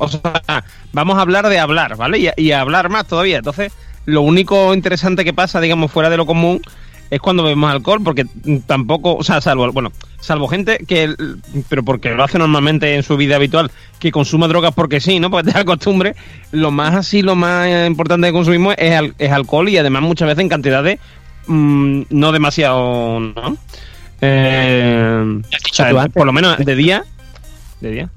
vamos 0.93 1.17
a 1.17 1.21
hablar 1.21 1.49
de 1.49 1.59
hablar, 1.59 1.97
¿vale? 1.97 2.19
Y, 2.19 2.29
y 2.41 2.51
hablar 2.53 2.89
más 2.89 3.05
todavía. 3.05 3.39
Entonces, 3.39 3.73
lo 4.05 4.21
único 4.21 4.73
interesante 4.73 5.25
que 5.25 5.33
pasa, 5.33 5.59
digamos, 5.59 5.91
fuera 5.91 6.09
de 6.09 6.15
lo 6.15 6.25
común, 6.25 6.61
es 7.09 7.19
cuando 7.19 7.43
bebemos 7.43 7.71
alcohol, 7.71 8.01
porque 8.01 8.25
mm, 8.25 8.59
tampoco, 8.65 9.15
o 9.15 9.23
sea, 9.23 9.41
salvo, 9.41 9.71
bueno, 9.71 9.91
salvo 10.19 10.47
gente 10.47 10.79
que, 10.87 11.13
pero 11.69 11.83
porque 11.83 12.11
lo 12.11 12.23
hace 12.23 12.37
normalmente 12.37 12.95
en 12.95 13.03
su 13.03 13.17
vida 13.17 13.35
habitual, 13.35 13.71
que 13.99 14.11
consuma 14.11 14.47
drogas 14.47 14.73
porque 14.73 14.99
sí, 14.99 15.19
¿no? 15.19 15.29
Porque 15.29 15.51
te 15.51 15.57
da 15.57 15.65
costumbre, 15.65 16.15
lo 16.51 16.71
más 16.71 16.95
así, 16.95 17.21
lo 17.21 17.35
más 17.35 17.67
eh, 17.67 17.85
importante 17.85 18.27
que 18.27 18.33
consumimos 18.33 18.75
es, 18.77 19.01
es 19.17 19.31
alcohol 19.31 19.69
y 19.69 19.77
además 19.77 20.01
muchas 20.03 20.27
veces 20.27 20.41
en 20.41 20.49
cantidades 20.49 20.99
mm, 21.47 22.03
no 22.09 22.31
demasiado, 22.31 23.19
¿no? 23.19 23.57
Eh, 24.21 25.41
o 25.41 25.73
sea, 25.73 26.07
por 26.09 26.25
lo 26.25 26.33
menos 26.33 26.57
de 26.57 26.75
día. 26.75 27.03
De 27.81 27.91
día. 27.91 28.09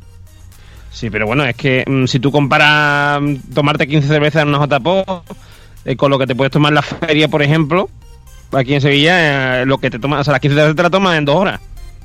Sí, 0.90 1.08
pero 1.10 1.26
bueno, 1.26 1.44
es 1.44 1.54
que 1.56 1.84
mm, 1.86 2.06
si 2.06 2.18
tú 2.18 2.32
comparas 2.32 3.20
mm, 3.22 3.36
tomarte 3.54 3.86
15 3.86 4.08
cervezas 4.08 4.42
en 4.42 4.48
una 4.54 4.66
JPO 4.66 5.24
eh, 5.84 5.96
con 5.96 6.10
lo 6.10 6.18
que 6.18 6.26
te 6.26 6.34
puedes 6.34 6.50
tomar 6.52 6.70
en 6.70 6.74
la 6.76 6.82
feria, 6.82 7.28
por 7.28 7.42
ejemplo, 7.42 7.88
aquí 8.52 8.74
en 8.74 8.80
Sevilla, 8.80 9.62
eh, 9.62 9.66
lo 9.66 9.78
que 9.78 9.90
te 9.90 9.98
tomas, 9.98 10.20
o 10.20 10.24
sea, 10.24 10.32
las 10.32 10.40
15 10.40 10.54
cervezas 10.56 10.76
te 10.76 10.82
las 10.82 10.90
tomas 10.90 11.16
en 11.16 11.24
dos 11.24 11.36
horas 11.36 11.60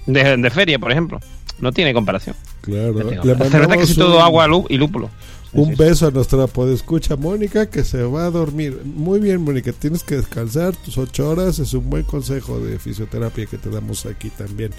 de, 0.06 0.38
de 0.38 0.50
feria, 0.50 0.78
por 0.80 0.92
ejemplo. 0.92 1.20
No 1.60 1.72
tiene 1.72 1.94
comparación. 1.94 2.36
Claro. 2.62 2.94
La 3.24 3.46
cerveza 3.50 3.78
que 3.78 3.84
es 3.84 3.96
todo 3.96 4.22
agua 4.22 4.46
lú- 4.48 4.66
y 4.70 4.78
lúpulo. 4.78 5.10
Un 5.56 5.74
beso 5.78 6.08
a 6.08 6.12
nuestra 6.12 6.48
podescucha 6.48 7.16
Mónica 7.16 7.70
que 7.70 7.86
se 7.86 8.04
va 8.04 8.26
a 8.26 8.30
dormir. 8.30 8.82
Muy 8.84 9.22
bien, 9.22 9.42
Mónica, 9.42 9.72
tienes 9.72 10.04
que 10.04 10.18
descansar 10.18 10.76
tus 10.76 10.98
ocho 10.98 11.30
horas. 11.30 11.60
Es 11.60 11.74
un 11.74 11.90
buen 11.90 12.04
consejo 12.04 12.60
de 12.60 12.78
fisioterapia 12.78 13.46
que 13.46 13.58
te 13.58 13.70
damos 13.70 14.06
aquí 14.06 14.30
también. 14.32 14.72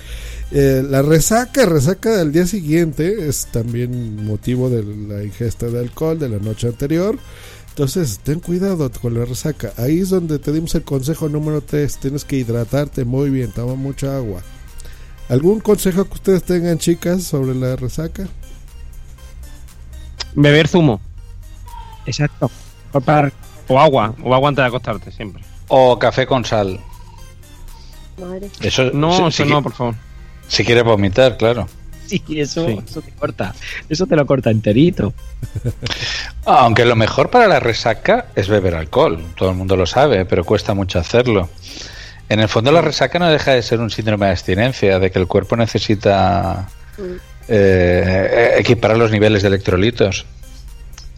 Eh, 0.51 0.85
la 0.87 1.01
resaca, 1.01 1.65
resaca 1.65 2.19
del 2.19 2.31
día 2.31 2.47
siguiente 2.47 3.27
es 3.27 3.47
también 3.47 4.27
motivo 4.27 4.69
de 4.69 4.83
la 4.83 5.25
ingesta 5.25 5.69
de 5.69 5.81
alcohol 5.81 6.19
de 6.19 6.29
la 6.29 6.39
noche 6.41 6.69
anterior. 6.69 7.19
Entonces, 7.71 8.21
ten 8.23 8.41
cuidado 8.41 8.91
con 9.01 9.15
la 9.15 9.25
resaca. 9.25 9.73
Ahí 9.79 10.01
es 10.01 10.11
donde 10.11 10.39
te 10.39 10.53
dimos 10.53 10.75
el 10.75 10.83
consejo 10.83 11.31
número 11.31 11.63
3. 11.63 11.97
Tienes 11.99 12.27
que 12.27 12.37
hidratarte 12.37 13.07
muy 13.07 13.31
bien, 13.31 13.51
toma 13.51 13.77
mucha 13.77 14.15
agua. 14.15 14.43
¿Algún 15.31 15.61
consejo 15.61 16.05
que 16.05 16.15
ustedes 16.15 16.43
tengan, 16.43 16.79
chicas, 16.79 17.23
sobre 17.23 17.55
la 17.55 17.77
resaca? 17.77 18.29
Beber 20.37 20.69
zumo. 20.69 21.01
Exacto. 22.07 22.51
O 23.69 23.81
agua, 23.81 24.15
o 24.23 24.33
agua 24.35 24.49
antes 24.49 24.63
de 24.63 24.69
acostarte, 24.69 25.11
siempre. 25.11 25.43
O 25.69 25.99
café 25.99 26.27
con 26.27 26.45
sal. 26.45 26.79
Madre. 28.21 28.49
Eso, 28.61 28.91
No, 28.93 29.11
si- 29.13 29.23
eso 29.23 29.31
si 29.31 29.45
no, 29.51 29.61
qui- 29.61 29.63
por 29.65 29.73
favor. 29.75 29.95
Si 30.49 30.65
quieres 30.65 30.85
vomitar, 30.85 31.37
claro. 31.37 31.69
Sí, 32.07 32.23
eso, 32.37 32.65
Sí. 32.67 32.79
eso 32.87 33.03
te 33.03 33.11
corta. 33.11 33.53
Eso 33.89 34.07
te 34.07 34.15
lo 34.15 34.25
corta 34.25 34.51
enterito. 34.53 35.13
Aunque 36.45 36.85
lo 36.85 36.95
mejor 36.95 37.31
para 37.31 37.49
la 37.49 37.59
resaca 37.59 38.27
es 38.37 38.47
beber 38.49 38.77
alcohol, 38.77 39.21
todo 39.37 39.51
el 39.51 39.57
mundo 39.57 39.75
lo 39.77 39.87
sabe, 39.87 40.25
pero 40.25 40.45
cuesta 40.45 40.73
mucho 40.73 41.01
hacerlo. 41.01 41.49
En 42.29 42.39
el 42.41 42.49
fondo 42.49 42.71
la 42.71 42.81
resaca 42.81 43.19
no 43.19 43.29
deja 43.29 43.53
de 43.53 43.63
ser 43.63 43.81
un 43.81 43.91
síndrome 43.91 44.27
de 44.27 44.33
abstinencia, 44.33 44.99
de 45.01 45.11
que 45.11 45.19
el 45.19 45.27
cuerpo 45.27 45.57
necesita 45.57 46.69
eh, 47.49 48.55
equiparar 48.59 48.97
los 48.97 49.11
niveles 49.11 49.43
de 49.43 49.49
electrolitos. 49.49 50.27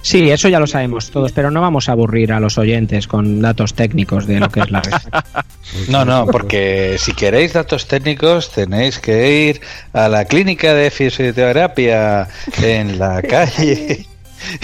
Sí, 0.00 0.30
eso 0.30 0.48
ya 0.48 0.60
lo 0.60 0.66
sabemos 0.66 1.10
todos, 1.10 1.32
pero 1.32 1.50
no 1.50 1.60
vamos 1.60 1.88
a 1.88 1.92
aburrir 1.92 2.32
a 2.32 2.40
los 2.40 2.56
oyentes 2.56 3.08
con 3.08 3.42
datos 3.42 3.74
técnicos 3.74 4.26
de 4.26 4.38
lo 4.38 4.48
que 4.48 4.60
es 4.60 4.70
la 4.70 4.80
resaca. 4.80 5.24
No, 5.90 6.06
no, 6.06 6.24
porque 6.24 6.96
si 6.98 7.12
queréis 7.12 7.52
datos 7.52 7.86
técnicos 7.86 8.50
tenéis 8.52 8.98
que 8.98 9.48
ir 9.50 9.60
a 9.92 10.08
la 10.08 10.24
clínica 10.24 10.72
de 10.72 10.90
fisioterapia 10.90 12.26
en 12.62 12.98
la 12.98 13.20
calle 13.28 14.06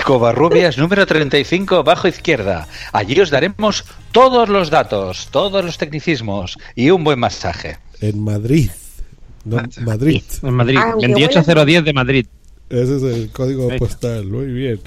Covarrubias 0.03 0.79
número 0.79 1.07
35 1.07 1.85
bajo 1.85 2.09
izquierda. 2.09 2.69
Allí 2.93 3.21
os 3.21 3.31
daremos 3.31 3.85
todos 4.13 4.49
los 4.49 4.71
datos, 4.71 5.29
todos 5.31 5.65
los 5.65 5.79
tecnicismos 5.79 6.59
y 6.75 6.91
un 6.91 7.05
buen 7.05 7.19
masaje. 7.19 7.79
En 8.01 8.23
Madrid. 8.25 8.71
No, 9.45 9.63
Madrid. 9.85 10.23
En 10.43 10.55
Madrid, 10.55 10.77
Aunque 10.79 11.09
28010 11.09 11.85
de 11.85 11.93
Madrid. 11.93 12.27
Ese 12.71 12.97
es 12.97 13.03
el 13.03 13.29
código 13.31 13.71
Ahí. 13.71 13.79
postal, 13.79 14.27
muy 14.27 14.47
bien. 14.47 14.81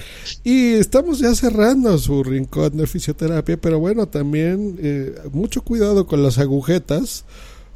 Y 0.44 0.74
estamos 0.74 1.20
ya 1.20 1.34
cerrando 1.36 1.98
su 2.00 2.24
rincón 2.24 2.76
de 2.76 2.88
fisioterapia, 2.88 3.58
pero 3.58 3.80
bueno, 3.80 4.08
también 4.08 4.78
eh, 4.82 5.16
mucho 5.32 5.62
cuidado 5.62 6.08
con 6.08 6.24
las 6.24 6.40
agujetas 6.40 7.24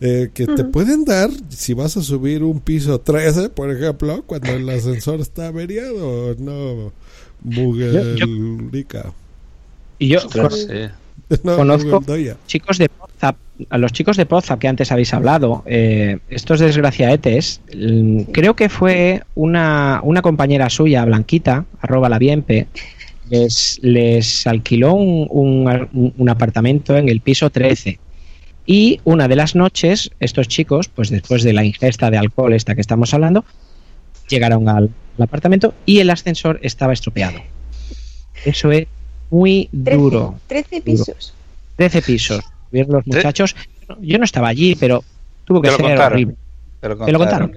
eh, 0.03 0.31
que 0.33 0.47
te 0.47 0.63
pueden 0.63 1.05
dar 1.05 1.29
si 1.49 1.75
vas 1.75 1.95
a 1.95 2.01
subir 2.01 2.43
un 2.43 2.59
piso 2.59 2.99
13, 2.99 3.49
por 3.49 3.69
ejemplo, 3.69 4.23
cuando 4.25 4.51
el 4.51 4.67
ascensor 4.69 5.21
está 5.21 5.47
averiado, 5.47 6.35
¿no? 6.39 6.91
Mugelica. 7.43 9.13
Y 9.99 10.07
yo. 10.07 10.19
No, 11.43 11.55
conozco 11.55 11.99
chicos 12.47 12.77
de 12.77 12.89
Pozap, 12.89 13.37
a 13.69 13.77
los 13.77 13.91
chicos 13.93 14.17
de 14.17 14.25
Pozap 14.25 14.59
que 14.59 14.67
antes 14.67 14.91
habéis 14.91 15.13
hablado, 15.13 15.63
eh, 15.65 16.19
estos 16.29 16.59
desgraciaetes, 16.59 17.61
mm, 17.75 18.21
creo 18.31 18.55
que 18.55 18.69
fue 18.69 19.23
una, 19.35 19.99
una 20.03 20.21
compañera 20.21 20.69
suya, 20.69 21.05
Blanquita, 21.05 21.65
arroba 21.81 22.09
la 22.09 22.19
Bienpe, 22.19 22.67
les, 23.29 23.79
les 23.81 24.45
alquiló 24.47 24.93
un, 24.93 25.27
un- 25.29 26.13
un 26.17 26.29
apartamento 26.29 26.97
en 26.97 27.07
el 27.09 27.21
piso 27.21 27.49
13. 27.49 27.99
Y 28.65 28.99
una 29.05 29.27
de 29.27 29.35
las 29.35 29.55
noches, 29.55 30.11
estos 30.19 30.47
chicos, 30.47 30.87
pues 30.89 31.09
después 31.09 31.43
de 31.43 31.53
la 31.53 31.63
ingesta 31.65 32.11
de 32.11 32.17
alcohol 32.17 32.53
esta 32.53 32.75
que 32.75 32.81
estamos 32.81 33.13
hablando, 33.13 33.43
llegaron 34.29 34.67
al, 34.69 34.89
al 35.17 35.23
apartamento 35.23 35.73
y 35.85 35.99
el 35.99 36.09
ascensor 36.09 36.59
estaba 36.61 36.93
estropeado. 36.93 37.39
Eso 38.45 38.71
es 38.71 38.87
muy 39.31 39.67
13, 39.83 39.97
duro. 39.97 40.35
13 40.47 40.81
pisos. 40.81 41.33
13 41.77 42.01
pisos. 42.03 42.43
Vieron 42.71 42.91
los 42.93 43.07
muchachos. 43.07 43.55
Yo 43.99 44.17
no 44.19 44.23
estaba 44.25 44.49
allí, 44.49 44.75
pero 44.75 45.03
tuvo 45.45 45.61
que 45.61 45.69
ser 45.71 45.81
contaron. 45.81 46.13
horrible. 46.13 46.35
Te 46.79 46.89
lo 46.89 47.05
¿Te 47.05 47.11
lo 47.11 47.17
contaron? 47.19 47.55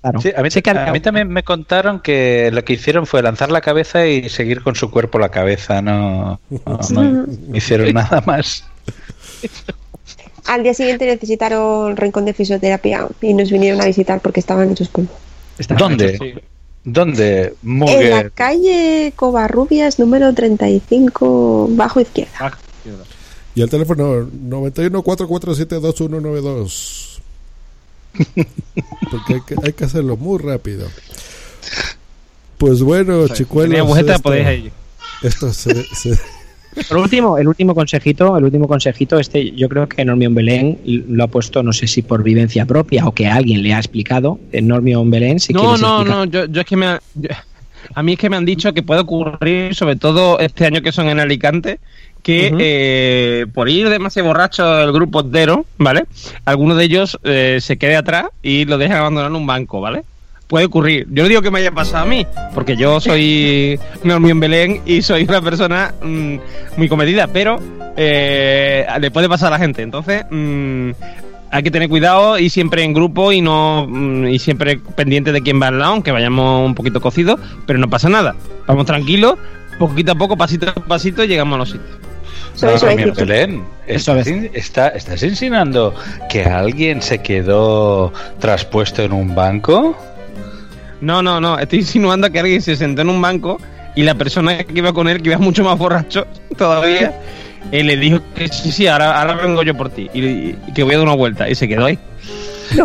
Claro. 0.00 0.20
Sí, 0.20 0.30
a, 0.34 0.42
mí, 0.42 0.48
a 0.96 1.02
también 1.02 1.28
me 1.28 1.42
contaron 1.42 2.00
que 2.00 2.50
lo 2.52 2.64
que 2.64 2.72
hicieron 2.72 3.06
fue 3.06 3.22
lanzar 3.22 3.50
la 3.50 3.60
cabeza 3.60 4.06
y 4.06 4.30
seguir 4.30 4.62
con 4.62 4.74
su 4.74 4.90
cuerpo 4.90 5.18
la 5.18 5.28
cabeza, 5.28 5.82
no, 5.82 6.40
no- 6.48 6.80
no 6.90 7.26
hicieron 7.54 7.92
nada 7.92 8.22
más. 8.26 8.64
Al 10.46 10.62
día 10.62 10.72
siguiente 10.72 11.04
necesitaron 11.06 11.96
rincón 11.98 12.24
de 12.24 12.32
fisioterapia 12.32 13.06
y 13.20 13.34
nos 13.34 13.50
vinieron 13.52 13.80
a 13.82 13.84
visitar 13.84 14.20
porque 14.20 14.40
estaban 14.40 14.70
hechos 14.72 14.88
polvo. 14.88 15.10
¿Dónde? 15.76 16.42
¿Dónde? 16.84 17.42
En 17.42 17.50
la 17.52 17.54
Mugue. 17.62 18.30
calle 18.34 19.12
Covarrubias, 19.16 19.98
número 19.98 20.32
35, 20.34 21.68
bajo 21.72 22.00
izquierda. 22.00 22.58
Y 23.54 23.62
el 23.62 23.68
teléfono 23.68 24.28
91 24.32 25.02
447 25.02 25.74
2192. 25.80 27.20
Porque 29.10 29.34
hay 29.34 29.40
que, 29.46 29.54
hay 29.62 29.72
que 29.72 29.84
hacerlo 29.84 30.16
muy 30.16 30.38
rápido. 30.38 30.88
Pues 32.58 32.82
bueno, 32.82 33.28
chicuelos. 33.28 33.70
tenía 33.70 33.82
agujeta, 33.82 34.12
esto- 34.16 34.22
podéis 34.22 34.64
ir. 34.66 34.72
Esto 35.22 35.52
se, 35.52 35.84
se- 35.94 36.18
Por 36.88 36.98
último, 36.98 37.36
el 37.38 37.48
último 37.48 37.74
consejito, 37.74 38.36
el 38.36 38.44
último 38.44 38.68
consejito, 38.68 39.18
este 39.18 39.50
yo 39.52 39.68
creo 39.68 39.88
que 39.88 40.04
Normion 40.04 40.34
Belén 40.34 40.78
lo 40.84 41.24
ha 41.24 41.26
puesto, 41.28 41.62
no 41.62 41.72
sé 41.72 41.86
si 41.86 42.02
por 42.02 42.22
vivencia 42.22 42.64
propia 42.66 43.06
o 43.06 43.12
que 43.12 43.26
alguien 43.26 43.62
le 43.62 43.74
ha 43.74 43.78
explicado. 43.78 44.38
Eh, 44.52 44.62
Normion 44.62 45.10
Belén, 45.10 45.40
si 45.40 45.52
no, 45.52 45.60
quieres 45.60 45.80
no, 45.80 45.96
explicar. 46.00 46.16
no, 46.16 46.24
yo, 46.26 46.44
yo 46.46 46.60
es 46.60 46.66
que 46.66 46.76
me 46.76 46.86
ha- 46.86 47.00
yo- 47.14 47.28
a 47.94 48.02
mí 48.02 48.12
es 48.12 48.18
que 48.18 48.30
me 48.30 48.36
han 48.36 48.44
dicho 48.44 48.72
que 48.72 48.82
puede 48.82 49.00
ocurrir, 49.00 49.74
sobre 49.74 49.96
todo 49.96 50.38
este 50.38 50.64
año 50.66 50.80
que 50.82 50.92
son 50.92 51.08
en 51.08 51.18
Alicante, 51.18 51.80
que 52.22 52.52
eh, 52.58 53.46
por 53.54 53.68
ir 53.68 53.88
demasiado 53.88 54.28
borracho 54.28 54.80
el 54.82 54.92
grupo 54.92 55.20
entero, 55.22 55.64
¿vale? 55.78 56.04
Alguno 56.44 56.74
de 56.76 56.84
ellos 56.84 57.18
eh, 57.24 57.58
se 57.60 57.78
quede 57.78 57.96
atrás 57.96 58.26
y 58.42 58.64
lo 58.66 58.76
deja 58.78 58.98
abandonar 58.98 59.30
en 59.30 59.36
un 59.36 59.46
banco, 59.46 59.80
¿vale? 59.80 60.02
Puede 60.50 60.66
ocurrir. 60.66 61.06
Yo 61.10 61.22
no 61.22 61.28
digo 61.30 61.40
que 61.42 61.50
me 61.50 61.60
haya 61.60 61.70
pasado 61.70 62.04
a 62.04 62.06
mí, 62.06 62.26
porque 62.54 62.76
yo 62.76 63.00
soy 63.00 63.78
Normión 64.04 64.38
Belén 64.40 64.82
y 64.84 65.00
soy 65.00 65.22
una 65.22 65.40
persona 65.40 65.94
mm, 66.02 66.34
muy 66.76 66.88
comedida, 66.88 67.28
pero 67.28 67.58
eh, 67.96 68.84
le 69.00 69.10
puede 69.12 69.28
pasar 69.28 69.48
a 69.48 69.50
la 69.52 69.58
gente. 69.58 69.80
Entonces, 69.82 70.24
mm, 70.28 70.90
hay 71.52 71.62
que 71.62 71.70
tener 71.70 71.88
cuidado 71.88 72.36
y 72.38 72.50
siempre 72.50 72.82
en 72.82 72.92
grupo 72.92 73.30
y 73.32 73.40
no 73.40 73.86
mm, 73.88 74.26
y 74.26 74.38
siempre 74.40 74.78
pendiente 74.96 75.30
de 75.32 75.40
quién 75.40 75.62
va 75.62 75.68
al 75.68 75.78
lado, 75.78 75.92
aunque 75.92 76.10
vayamos 76.12 76.66
un 76.66 76.74
poquito 76.74 77.00
cocidos, 77.00 77.38
pero 77.66 77.78
no 77.78 77.88
pasa 77.88 78.08
nada. 78.08 78.34
Vamos 78.66 78.86
tranquilos, 78.86 79.36
poquito 79.78 80.12
a 80.12 80.14
poco, 80.16 80.36
pasito 80.36 80.68
a 80.68 80.74
pasito, 80.74 81.24
llegamos 81.24 81.54
a 81.54 81.58
los 81.58 81.70
sitios. 81.70 81.90
Ah, 82.62 82.76
suavecito. 82.76 83.12
mi 83.22 83.26
Belén, 83.26 83.64
¿estás, 83.86 84.26
in- 84.26 84.50
está- 84.52 84.88
¿estás 84.88 85.22
insinuando 85.22 85.94
que 86.28 86.44
alguien 86.44 87.00
se 87.00 87.22
quedó 87.22 88.12
traspuesto 88.38 89.02
en 89.02 89.12
un 89.12 89.34
banco? 89.34 89.96
No, 91.00 91.22
no, 91.22 91.40
no, 91.40 91.58
estoy 91.58 91.80
insinuando 91.80 92.30
que 92.30 92.40
alguien 92.40 92.60
se 92.62 92.76
sentó 92.76 93.02
en 93.02 93.08
un 93.08 93.20
banco 93.22 93.58
y 93.96 94.02
la 94.02 94.14
persona 94.14 94.58
que 94.64 94.78
iba 94.78 94.92
con 94.92 95.08
él, 95.08 95.22
que 95.22 95.30
iba 95.30 95.38
mucho 95.38 95.64
más 95.64 95.78
borracho 95.78 96.26
todavía, 96.58 97.14
eh, 97.72 97.82
le 97.82 97.96
dijo 97.96 98.20
que 98.34 98.48
sí, 98.48 98.70
sí, 98.72 98.86
ahora, 98.86 99.20
ahora 99.20 99.34
vengo 99.34 99.62
yo 99.62 99.74
por 99.76 99.90
ti 99.90 100.08
y, 100.12 100.20
y 100.20 100.56
que 100.74 100.82
voy 100.82 100.94
a 100.94 100.98
dar 100.98 101.06
una 101.06 101.16
vuelta 101.16 101.48
y 101.48 101.54
se 101.54 101.66
quedó 101.68 101.86
ahí. 101.86 101.98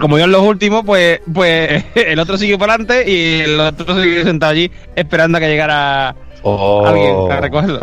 Como 0.00 0.18
yo 0.18 0.24
en 0.24 0.32
los 0.32 0.42
últimos, 0.42 0.82
pues, 0.84 1.20
pues 1.32 1.84
el 1.94 2.18
otro 2.18 2.36
siguió 2.36 2.58
para 2.58 2.74
adelante 2.74 3.10
y 3.10 3.40
el 3.40 3.60
otro 3.60 4.02
siguió 4.02 4.24
sentado 4.24 4.52
allí 4.52 4.70
esperando 4.94 5.38
a 5.38 5.40
que 5.40 5.48
llegara 5.48 6.14
Oh. 6.42 6.86
alguien 6.86 7.32
a 7.32 7.40
recogerlo. 7.40 7.80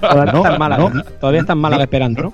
Todavía 0.00 0.32
No, 0.32 0.38
están 0.38 0.58
malas, 0.58 0.78
no. 0.78 0.88
¿no? 0.90 1.04
Todavía 1.04 1.40
están 1.42 1.58
malas 1.58 1.80
esperando, 1.80 2.22
¿no? 2.22 2.32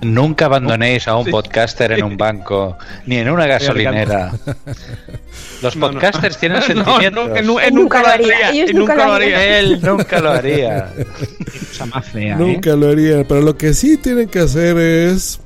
Nunca 0.00 0.44
abandonéis 0.44 1.08
a 1.08 1.16
un 1.16 1.26
podcaster 1.26 1.90
en 1.92 2.04
un 2.04 2.16
banco 2.16 2.76
ni 3.06 3.16
en 3.16 3.30
una 3.30 3.46
gasolinera. 3.46 4.32
Los 5.62 5.74
No, 5.74 5.88
no. 5.88 5.92
podcasters 5.94 6.38
tienen 6.38 6.62
sentimientos. 6.66 7.28
no, 7.28 7.34
él 7.34 7.44
Nunca 7.44 7.70
nunca 7.72 7.98
lo 8.02 8.06
lo 8.06 8.12
haría, 8.12 8.50
ellos 8.50 8.70
él 8.70 8.76
nunca 8.76 8.94
nunca 8.94 9.06
lo 9.08 9.12
haría. 9.14 9.58
Él 9.58 9.80
nunca 9.82 10.20
lo 10.20 10.30
haría. 10.30 10.92
Más 11.94 12.06
fea, 12.06 12.34
¿eh? 12.34 12.38
Nunca 12.38 12.76
lo 12.76 12.88
haría, 12.88 13.26
pero 13.26 13.40
lo 13.40 13.56
que 13.56 13.74
sí 13.74 13.96
tienen 13.96 14.28
que 14.28 14.38
hacer 14.38 14.78
es 14.78 15.40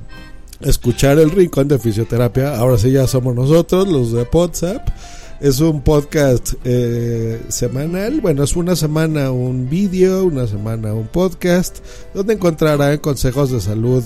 escuchar 0.61 1.17
el 1.17 1.31
Rincón 1.31 1.67
de 1.67 1.79
Fisioterapia. 1.79 2.55
Ahora 2.55 2.77
sí 2.77 2.91
ya 2.91 3.07
somos 3.07 3.33
nosotros, 3.35 3.87
los 3.87 4.11
de 4.13 4.27
WhatsApp. 4.31 4.87
Es 5.41 5.59
un 5.59 5.81
podcast 5.81 6.53
eh, 6.63 7.41
semanal. 7.49 8.21
Bueno, 8.21 8.43
es 8.43 8.55
una 8.55 8.75
semana 8.77 9.31
un 9.31 9.67
vídeo, 9.69 10.23
una 10.25 10.47
semana 10.47 10.93
un 10.93 11.07
podcast, 11.07 11.79
donde 12.13 12.33
encontrarán 12.35 12.99
consejos 12.99 13.51
de 13.51 13.59
salud 13.59 14.03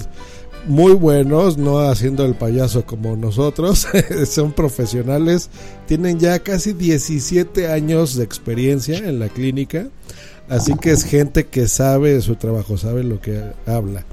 muy 0.68 0.93
buenos, 0.93 1.57
no 1.57 1.80
haciendo 1.80 2.26
el 2.26 2.36
payaso 2.36 2.86
como 2.86 3.15
nosotros. 3.15 3.88
Son 4.30 4.51
profesionales, 4.51 5.49
tienen 5.88 6.20
ya 6.20 6.39
casi 6.39 6.74
17 6.74 7.72
años 7.72 8.15
de 8.15 8.24
experiencia 8.24 8.97
en 8.97 9.20
la 9.20 9.30
clínica. 9.30 9.88
Así 10.49 10.74
que 10.76 10.91
es 10.91 11.03
gente 11.03 11.47
que 11.47 11.68
sabe 11.68 12.22
su 12.22 12.36
trabajo, 12.36 12.78
sabe 12.78 13.03
lo 13.03 13.20
que 13.20 13.41
habla. 13.65 14.05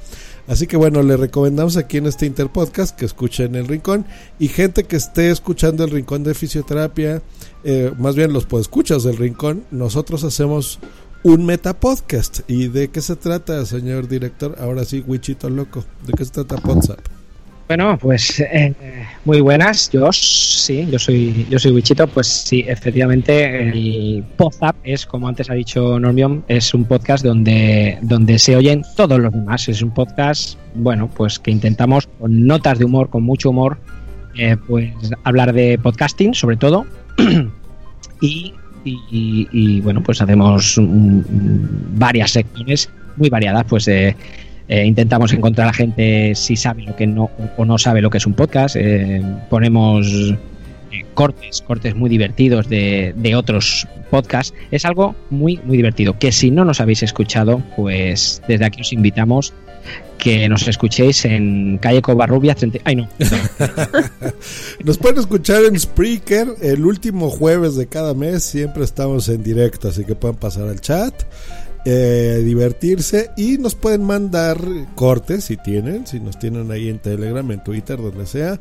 Así 0.47 0.67
que 0.67 0.77
bueno, 0.77 1.03
le 1.03 1.17
recomendamos 1.17 1.77
aquí 1.77 1.97
en 1.97 2.07
este 2.07 2.27
Interpodcast 2.27 2.97
que 2.97 3.07
escuchen 3.07 3.55
el 3.55 3.67
Rincón 3.67 4.05
y 4.39 4.49
gente 4.49 4.85
que 4.85 4.97
esté 4.97 5.31
escuchando 5.31 5.85
el 5.85 5.91
Rincón 5.91 6.23
de 6.23 6.35
Fisioterapia, 6.35 7.23
eh, 7.65 7.93
más 7.99 8.15
bien 8.15 8.33
los 8.33 8.45
podescuchas 8.45 9.05
del 9.05 9.17
Rincón, 9.17 9.65
nosotros 9.71 10.23
hacemos 10.23 10.81
un 11.25 11.45
metapodcast. 11.45 12.41
¿Y 12.49 12.69
de 12.69 12.89
qué 12.89 13.01
se 13.01 13.17
trata, 13.17 13.65
señor 13.67 14.07
director? 14.07 14.55
Ahora 14.61 14.85
sí, 14.85 15.03
Wichito 15.05 15.51
Loco, 15.51 15.85
¿de 16.07 16.13
qué 16.13 16.25
se 16.25 16.31
trata 16.31 16.57
WhatsApp? 16.65 17.01
Bueno, 17.67 17.97
pues 17.99 18.41
eh, 18.41 18.75
muy 19.25 19.41
buenas. 19.41 19.91
Yo 19.91 20.13
sí, 20.13 20.87
yo 20.91 20.99
soy 20.99 21.47
yo 21.49 21.59
soy 21.59 21.73
Wichito, 21.73 22.07
pues 22.07 22.27
sí, 22.27 22.63
efectivamente 22.69 23.63
el 23.63 24.23
Podzap 24.37 24.77
es 24.85 25.07
como 25.07 25.29
antes 25.29 25.49
ha 25.49 25.55
dicho 25.55 25.99
Normion, 25.99 26.45
es 26.47 26.75
un 26.75 26.85
podcast 26.85 27.25
donde 27.25 27.99
donde 28.03 28.39
se 28.39 28.55
oyen 28.55 28.83
todos 28.97 29.19
los 29.19 29.33
demás. 29.33 29.67
Es 29.71 29.81
un 29.81 29.93
podcast, 29.95 30.59
bueno, 30.75 31.09
pues 31.09 31.39
que 31.39 31.51
intentamos 31.51 32.07
con 32.19 32.47
notas 32.47 32.79
de 32.79 32.85
humor, 32.85 33.09
con 33.09 33.23
mucho 33.23 33.49
humor, 33.49 33.79
eh, 34.37 34.59
pues 34.69 34.93
hablar 35.25 35.55
de 35.55 35.79
podcasting, 35.79 36.35
sobre 36.35 36.59
todo. 36.59 36.85
y, 38.21 38.53
y- 38.85 39.81
bueno, 39.81 40.03
pues 40.03 40.21
hacemos 40.21 40.79
varias 40.79 42.31
secciones 42.33 42.91
muy 43.17 43.29
variadas, 43.31 43.65
pues 43.69 43.87
eh, 43.89 44.17
eh, 44.69 44.85
intentamos 44.85 45.33
encontrar 45.33 45.69
a 45.69 45.73
gente 45.73 46.35
si 46.35 46.57
sabe 46.57 46.83
lo 46.83 46.97
que 46.97 47.07
no 47.07 47.31
o 47.57 47.65
no 47.65 47.79
sabe 47.79 48.01
lo 48.03 48.11
que 48.11 48.19
es 48.19 48.27
un 48.27 48.35
podcast. 48.35 48.77
eh, 48.77 49.23
ponemos 49.51 50.35
cortes, 51.15 51.63
cortes 51.63 51.95
muy 51.95 52.09
divertidos 52.11 52.69
de, 52.69 53.15
de 53.17 53.35
otros 53.37 53.87
podcasts. 54.11 54.55
Es 54.71 54.85
algo 54.85 55.15
muy, 55.31 55.59
muy 55.65 55.77
divertido. 55.77 56.19
Que 56.19 56.31
si 56.33 56.51
no 56.51 56.65
nos 56.65 56.81
habéis 56.81 57.03
escuchado, 57.03 57.63
pues 57.77 58.43
desde 58.49 58.65
aquí 58.65 58.81
os 58.81 58.93
invitamos 58.93 59.53
que 60.25 60.49
nos 60.49 60.67
escuchéis 60.67 61.27
en 61.27 61.77
calle 61.77 62.01
Covarrubia 62.01 62.55
30. 62.55 62.79
Ay, 62.85 62.97
no. 62.97 63.09
Nos 64.85 64.97
pueden 64.97 65.19
escuchar 65.19 65.67
en 65.67 65.79
Spreaker 65.79 66.49
el 66.63 66.87
último 66.87 67.29
jueves 67.29 67.77
de 67.77 67.89
cada 67.89 68.15
mes. 68.15 68.43
Siempre 68.43 68.85
estamos 68.85 69.29
en 69.29 69.43
directo, 69.43 69.89
así 69.89 70.03
que 70.07 70.15
pueden 70.15 70.37
pasar 70.37 70.67
al 70.67 70.81
chat, 70.81 71.13
eh, 71.85 72.41
divertirse 72.43 73.33
y 73.37 73.59
nos 73.59 73.75
pueden 73.75 74.03
mandar 74.03 74.57
cortes 74.95 75.45
si 75.45 75.59
tienen, 75.59 76.07
si 76.07 76.21
nos 76.21 76.39
tienen 76.39 76.71
ahí 76.71 76.89
en 76.89 77.01
Telegram, 77.01 77.51
en 77.51 77.63
Twitter, 77.63 77.99
donde 77.99 78.25
sea. 78.25 78.59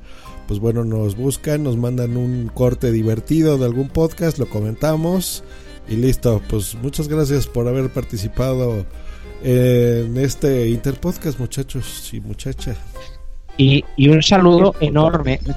Pues 0.50 0.60
bueno, 0.60 0.84
nos 0.84 1.16
buscan, 1.16 1.64
nos 1.64 1.78
mandan 1.78 2.18
un 2.18 2.52
corte 2.54 2.92
divertido 2.92 3.58
de 3.58 3.64
algún 3.64 3.88
podcast, 3.88 4.38
lo 4.38 4.50
comentamos 4.50 5.46
y 5.88 5.96
listo. 5.96 6.42
Pues 6.50 6.76
muchas 6.76 7.08
gracias 7.08 7.48
por 7.48 7.70
haber 7.70 7.90
participado 7.90 8.86
en 9.44 10.18
este 10.18 10.70
Interpodcast, 10.70 11.38
muchachos 11.40 12.10
y 12.14 12.22
muchachas. 12.22 12.78
Y, 13.58 13.84
y 13.98 14.08
un 14.10 14.24
saludo 14.24 14.74
enorme. 14.80 15.40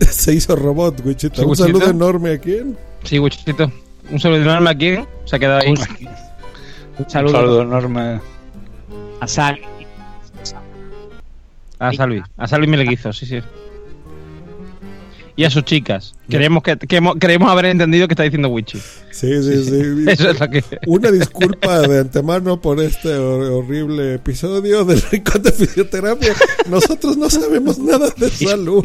Se 0.00 0.34
hizo 0.34 0.56
robot, 0.56 1.00
Wichita. 1.04 1.36
Sí, 1.36 1.42
Un 1.42 1.50
Wichita. 1.50 1.66
saludo 1.68 1.90
enorme 1.90 2.32
a 2.32 2.38
quién. 2.38 2.76
Sí, 3.04 3.18
Wichito. 3.18 3.70
Un 4.10 4.18
saludo 4.20 4.40
enorme 4.42 4.70
aquí. 4.70 4.96
Se 5.24 5.36
ha 5.36 5.38
quedado 5.38 5.60
ahí. 5.60 5.70
Un 5.70 5.78
Un 6.98 7.10
saludo, 7.10 7.32
saludo 7.32 7.62
enorme. 7.62 8.20
a 9.20 9.26
Sal. 9.26 9.58
A 11.78 11.92
Salvi. 11.92 12.22
A 12.36 12.48
Salvi 12.48 12.66
Meleguizo, 12.66 13.12
sí, 13.12 13.24
sí. 13.24 13.38
Y 15.38 15.44
a 15.44 15.50
sus 15.50 15.62
chicas. 15.64 16.16
Creemos 16.28 16.64
que, 16.64 16.76
que 16.76 16.96
hemos- 16.96 17.14
creemos 17.16 17.48
haber 17.48 17.66
entendido 17.66 18.08
que 18.08 18.14
está 18.14 18.24
diciendo 18.24 18.48
Wichi. 18.48 18.76
Sí, 19.12 19.40
sí, 19.40 19.64
sí. 19.66 20.04
Eso 20.08 20.30
es 20.30 20.40
lo 20.40 20.50
que. 20.50 20.64
Una 20.88 21.12
disculpa 21.12 21.82
de 21.82 22.00
antemano 22.00 22.60
por 22.60 22.80
este 22.80 23.10
hor- 23.16 23.48
horrible 23.52 24.14
episodio 24.14 24.84
del 24.84 25.00
Rincón 25.00 25.40
de 25.44 25.52
Fisioterapia. 25.52 26.34
Nosotros 26.68 27.16
no 27.16 27.30
sabemos 27.30 27.78
nada 27.78 28.08
de 28.16 28.28
salud. 28.48 28.84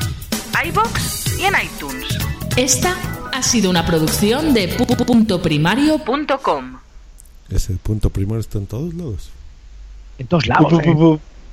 iBox 0.66 1.38
y 1.38 1.44
en 1.44 1.54
iTunes. 1.62 2.18
Esta 2.56 2.96
ha 3.36 3.42
sido 3.42 3.68
una 3.68 3.84
producción 3.84 4.54
de 4.54 4.68
pu.primario.com. 4.68 6.78
Ese 7.50 7.74
punto 7.74 8.08
primero 8.08 8.40
está 8.40 8.56
en 8.58 8.66
todos 8.66 8.94
lados. 8.94 9.28
En 10.18 10.26
todos 10.26 10.46
lados. 10.46 10.72
eh. 10.82 11.18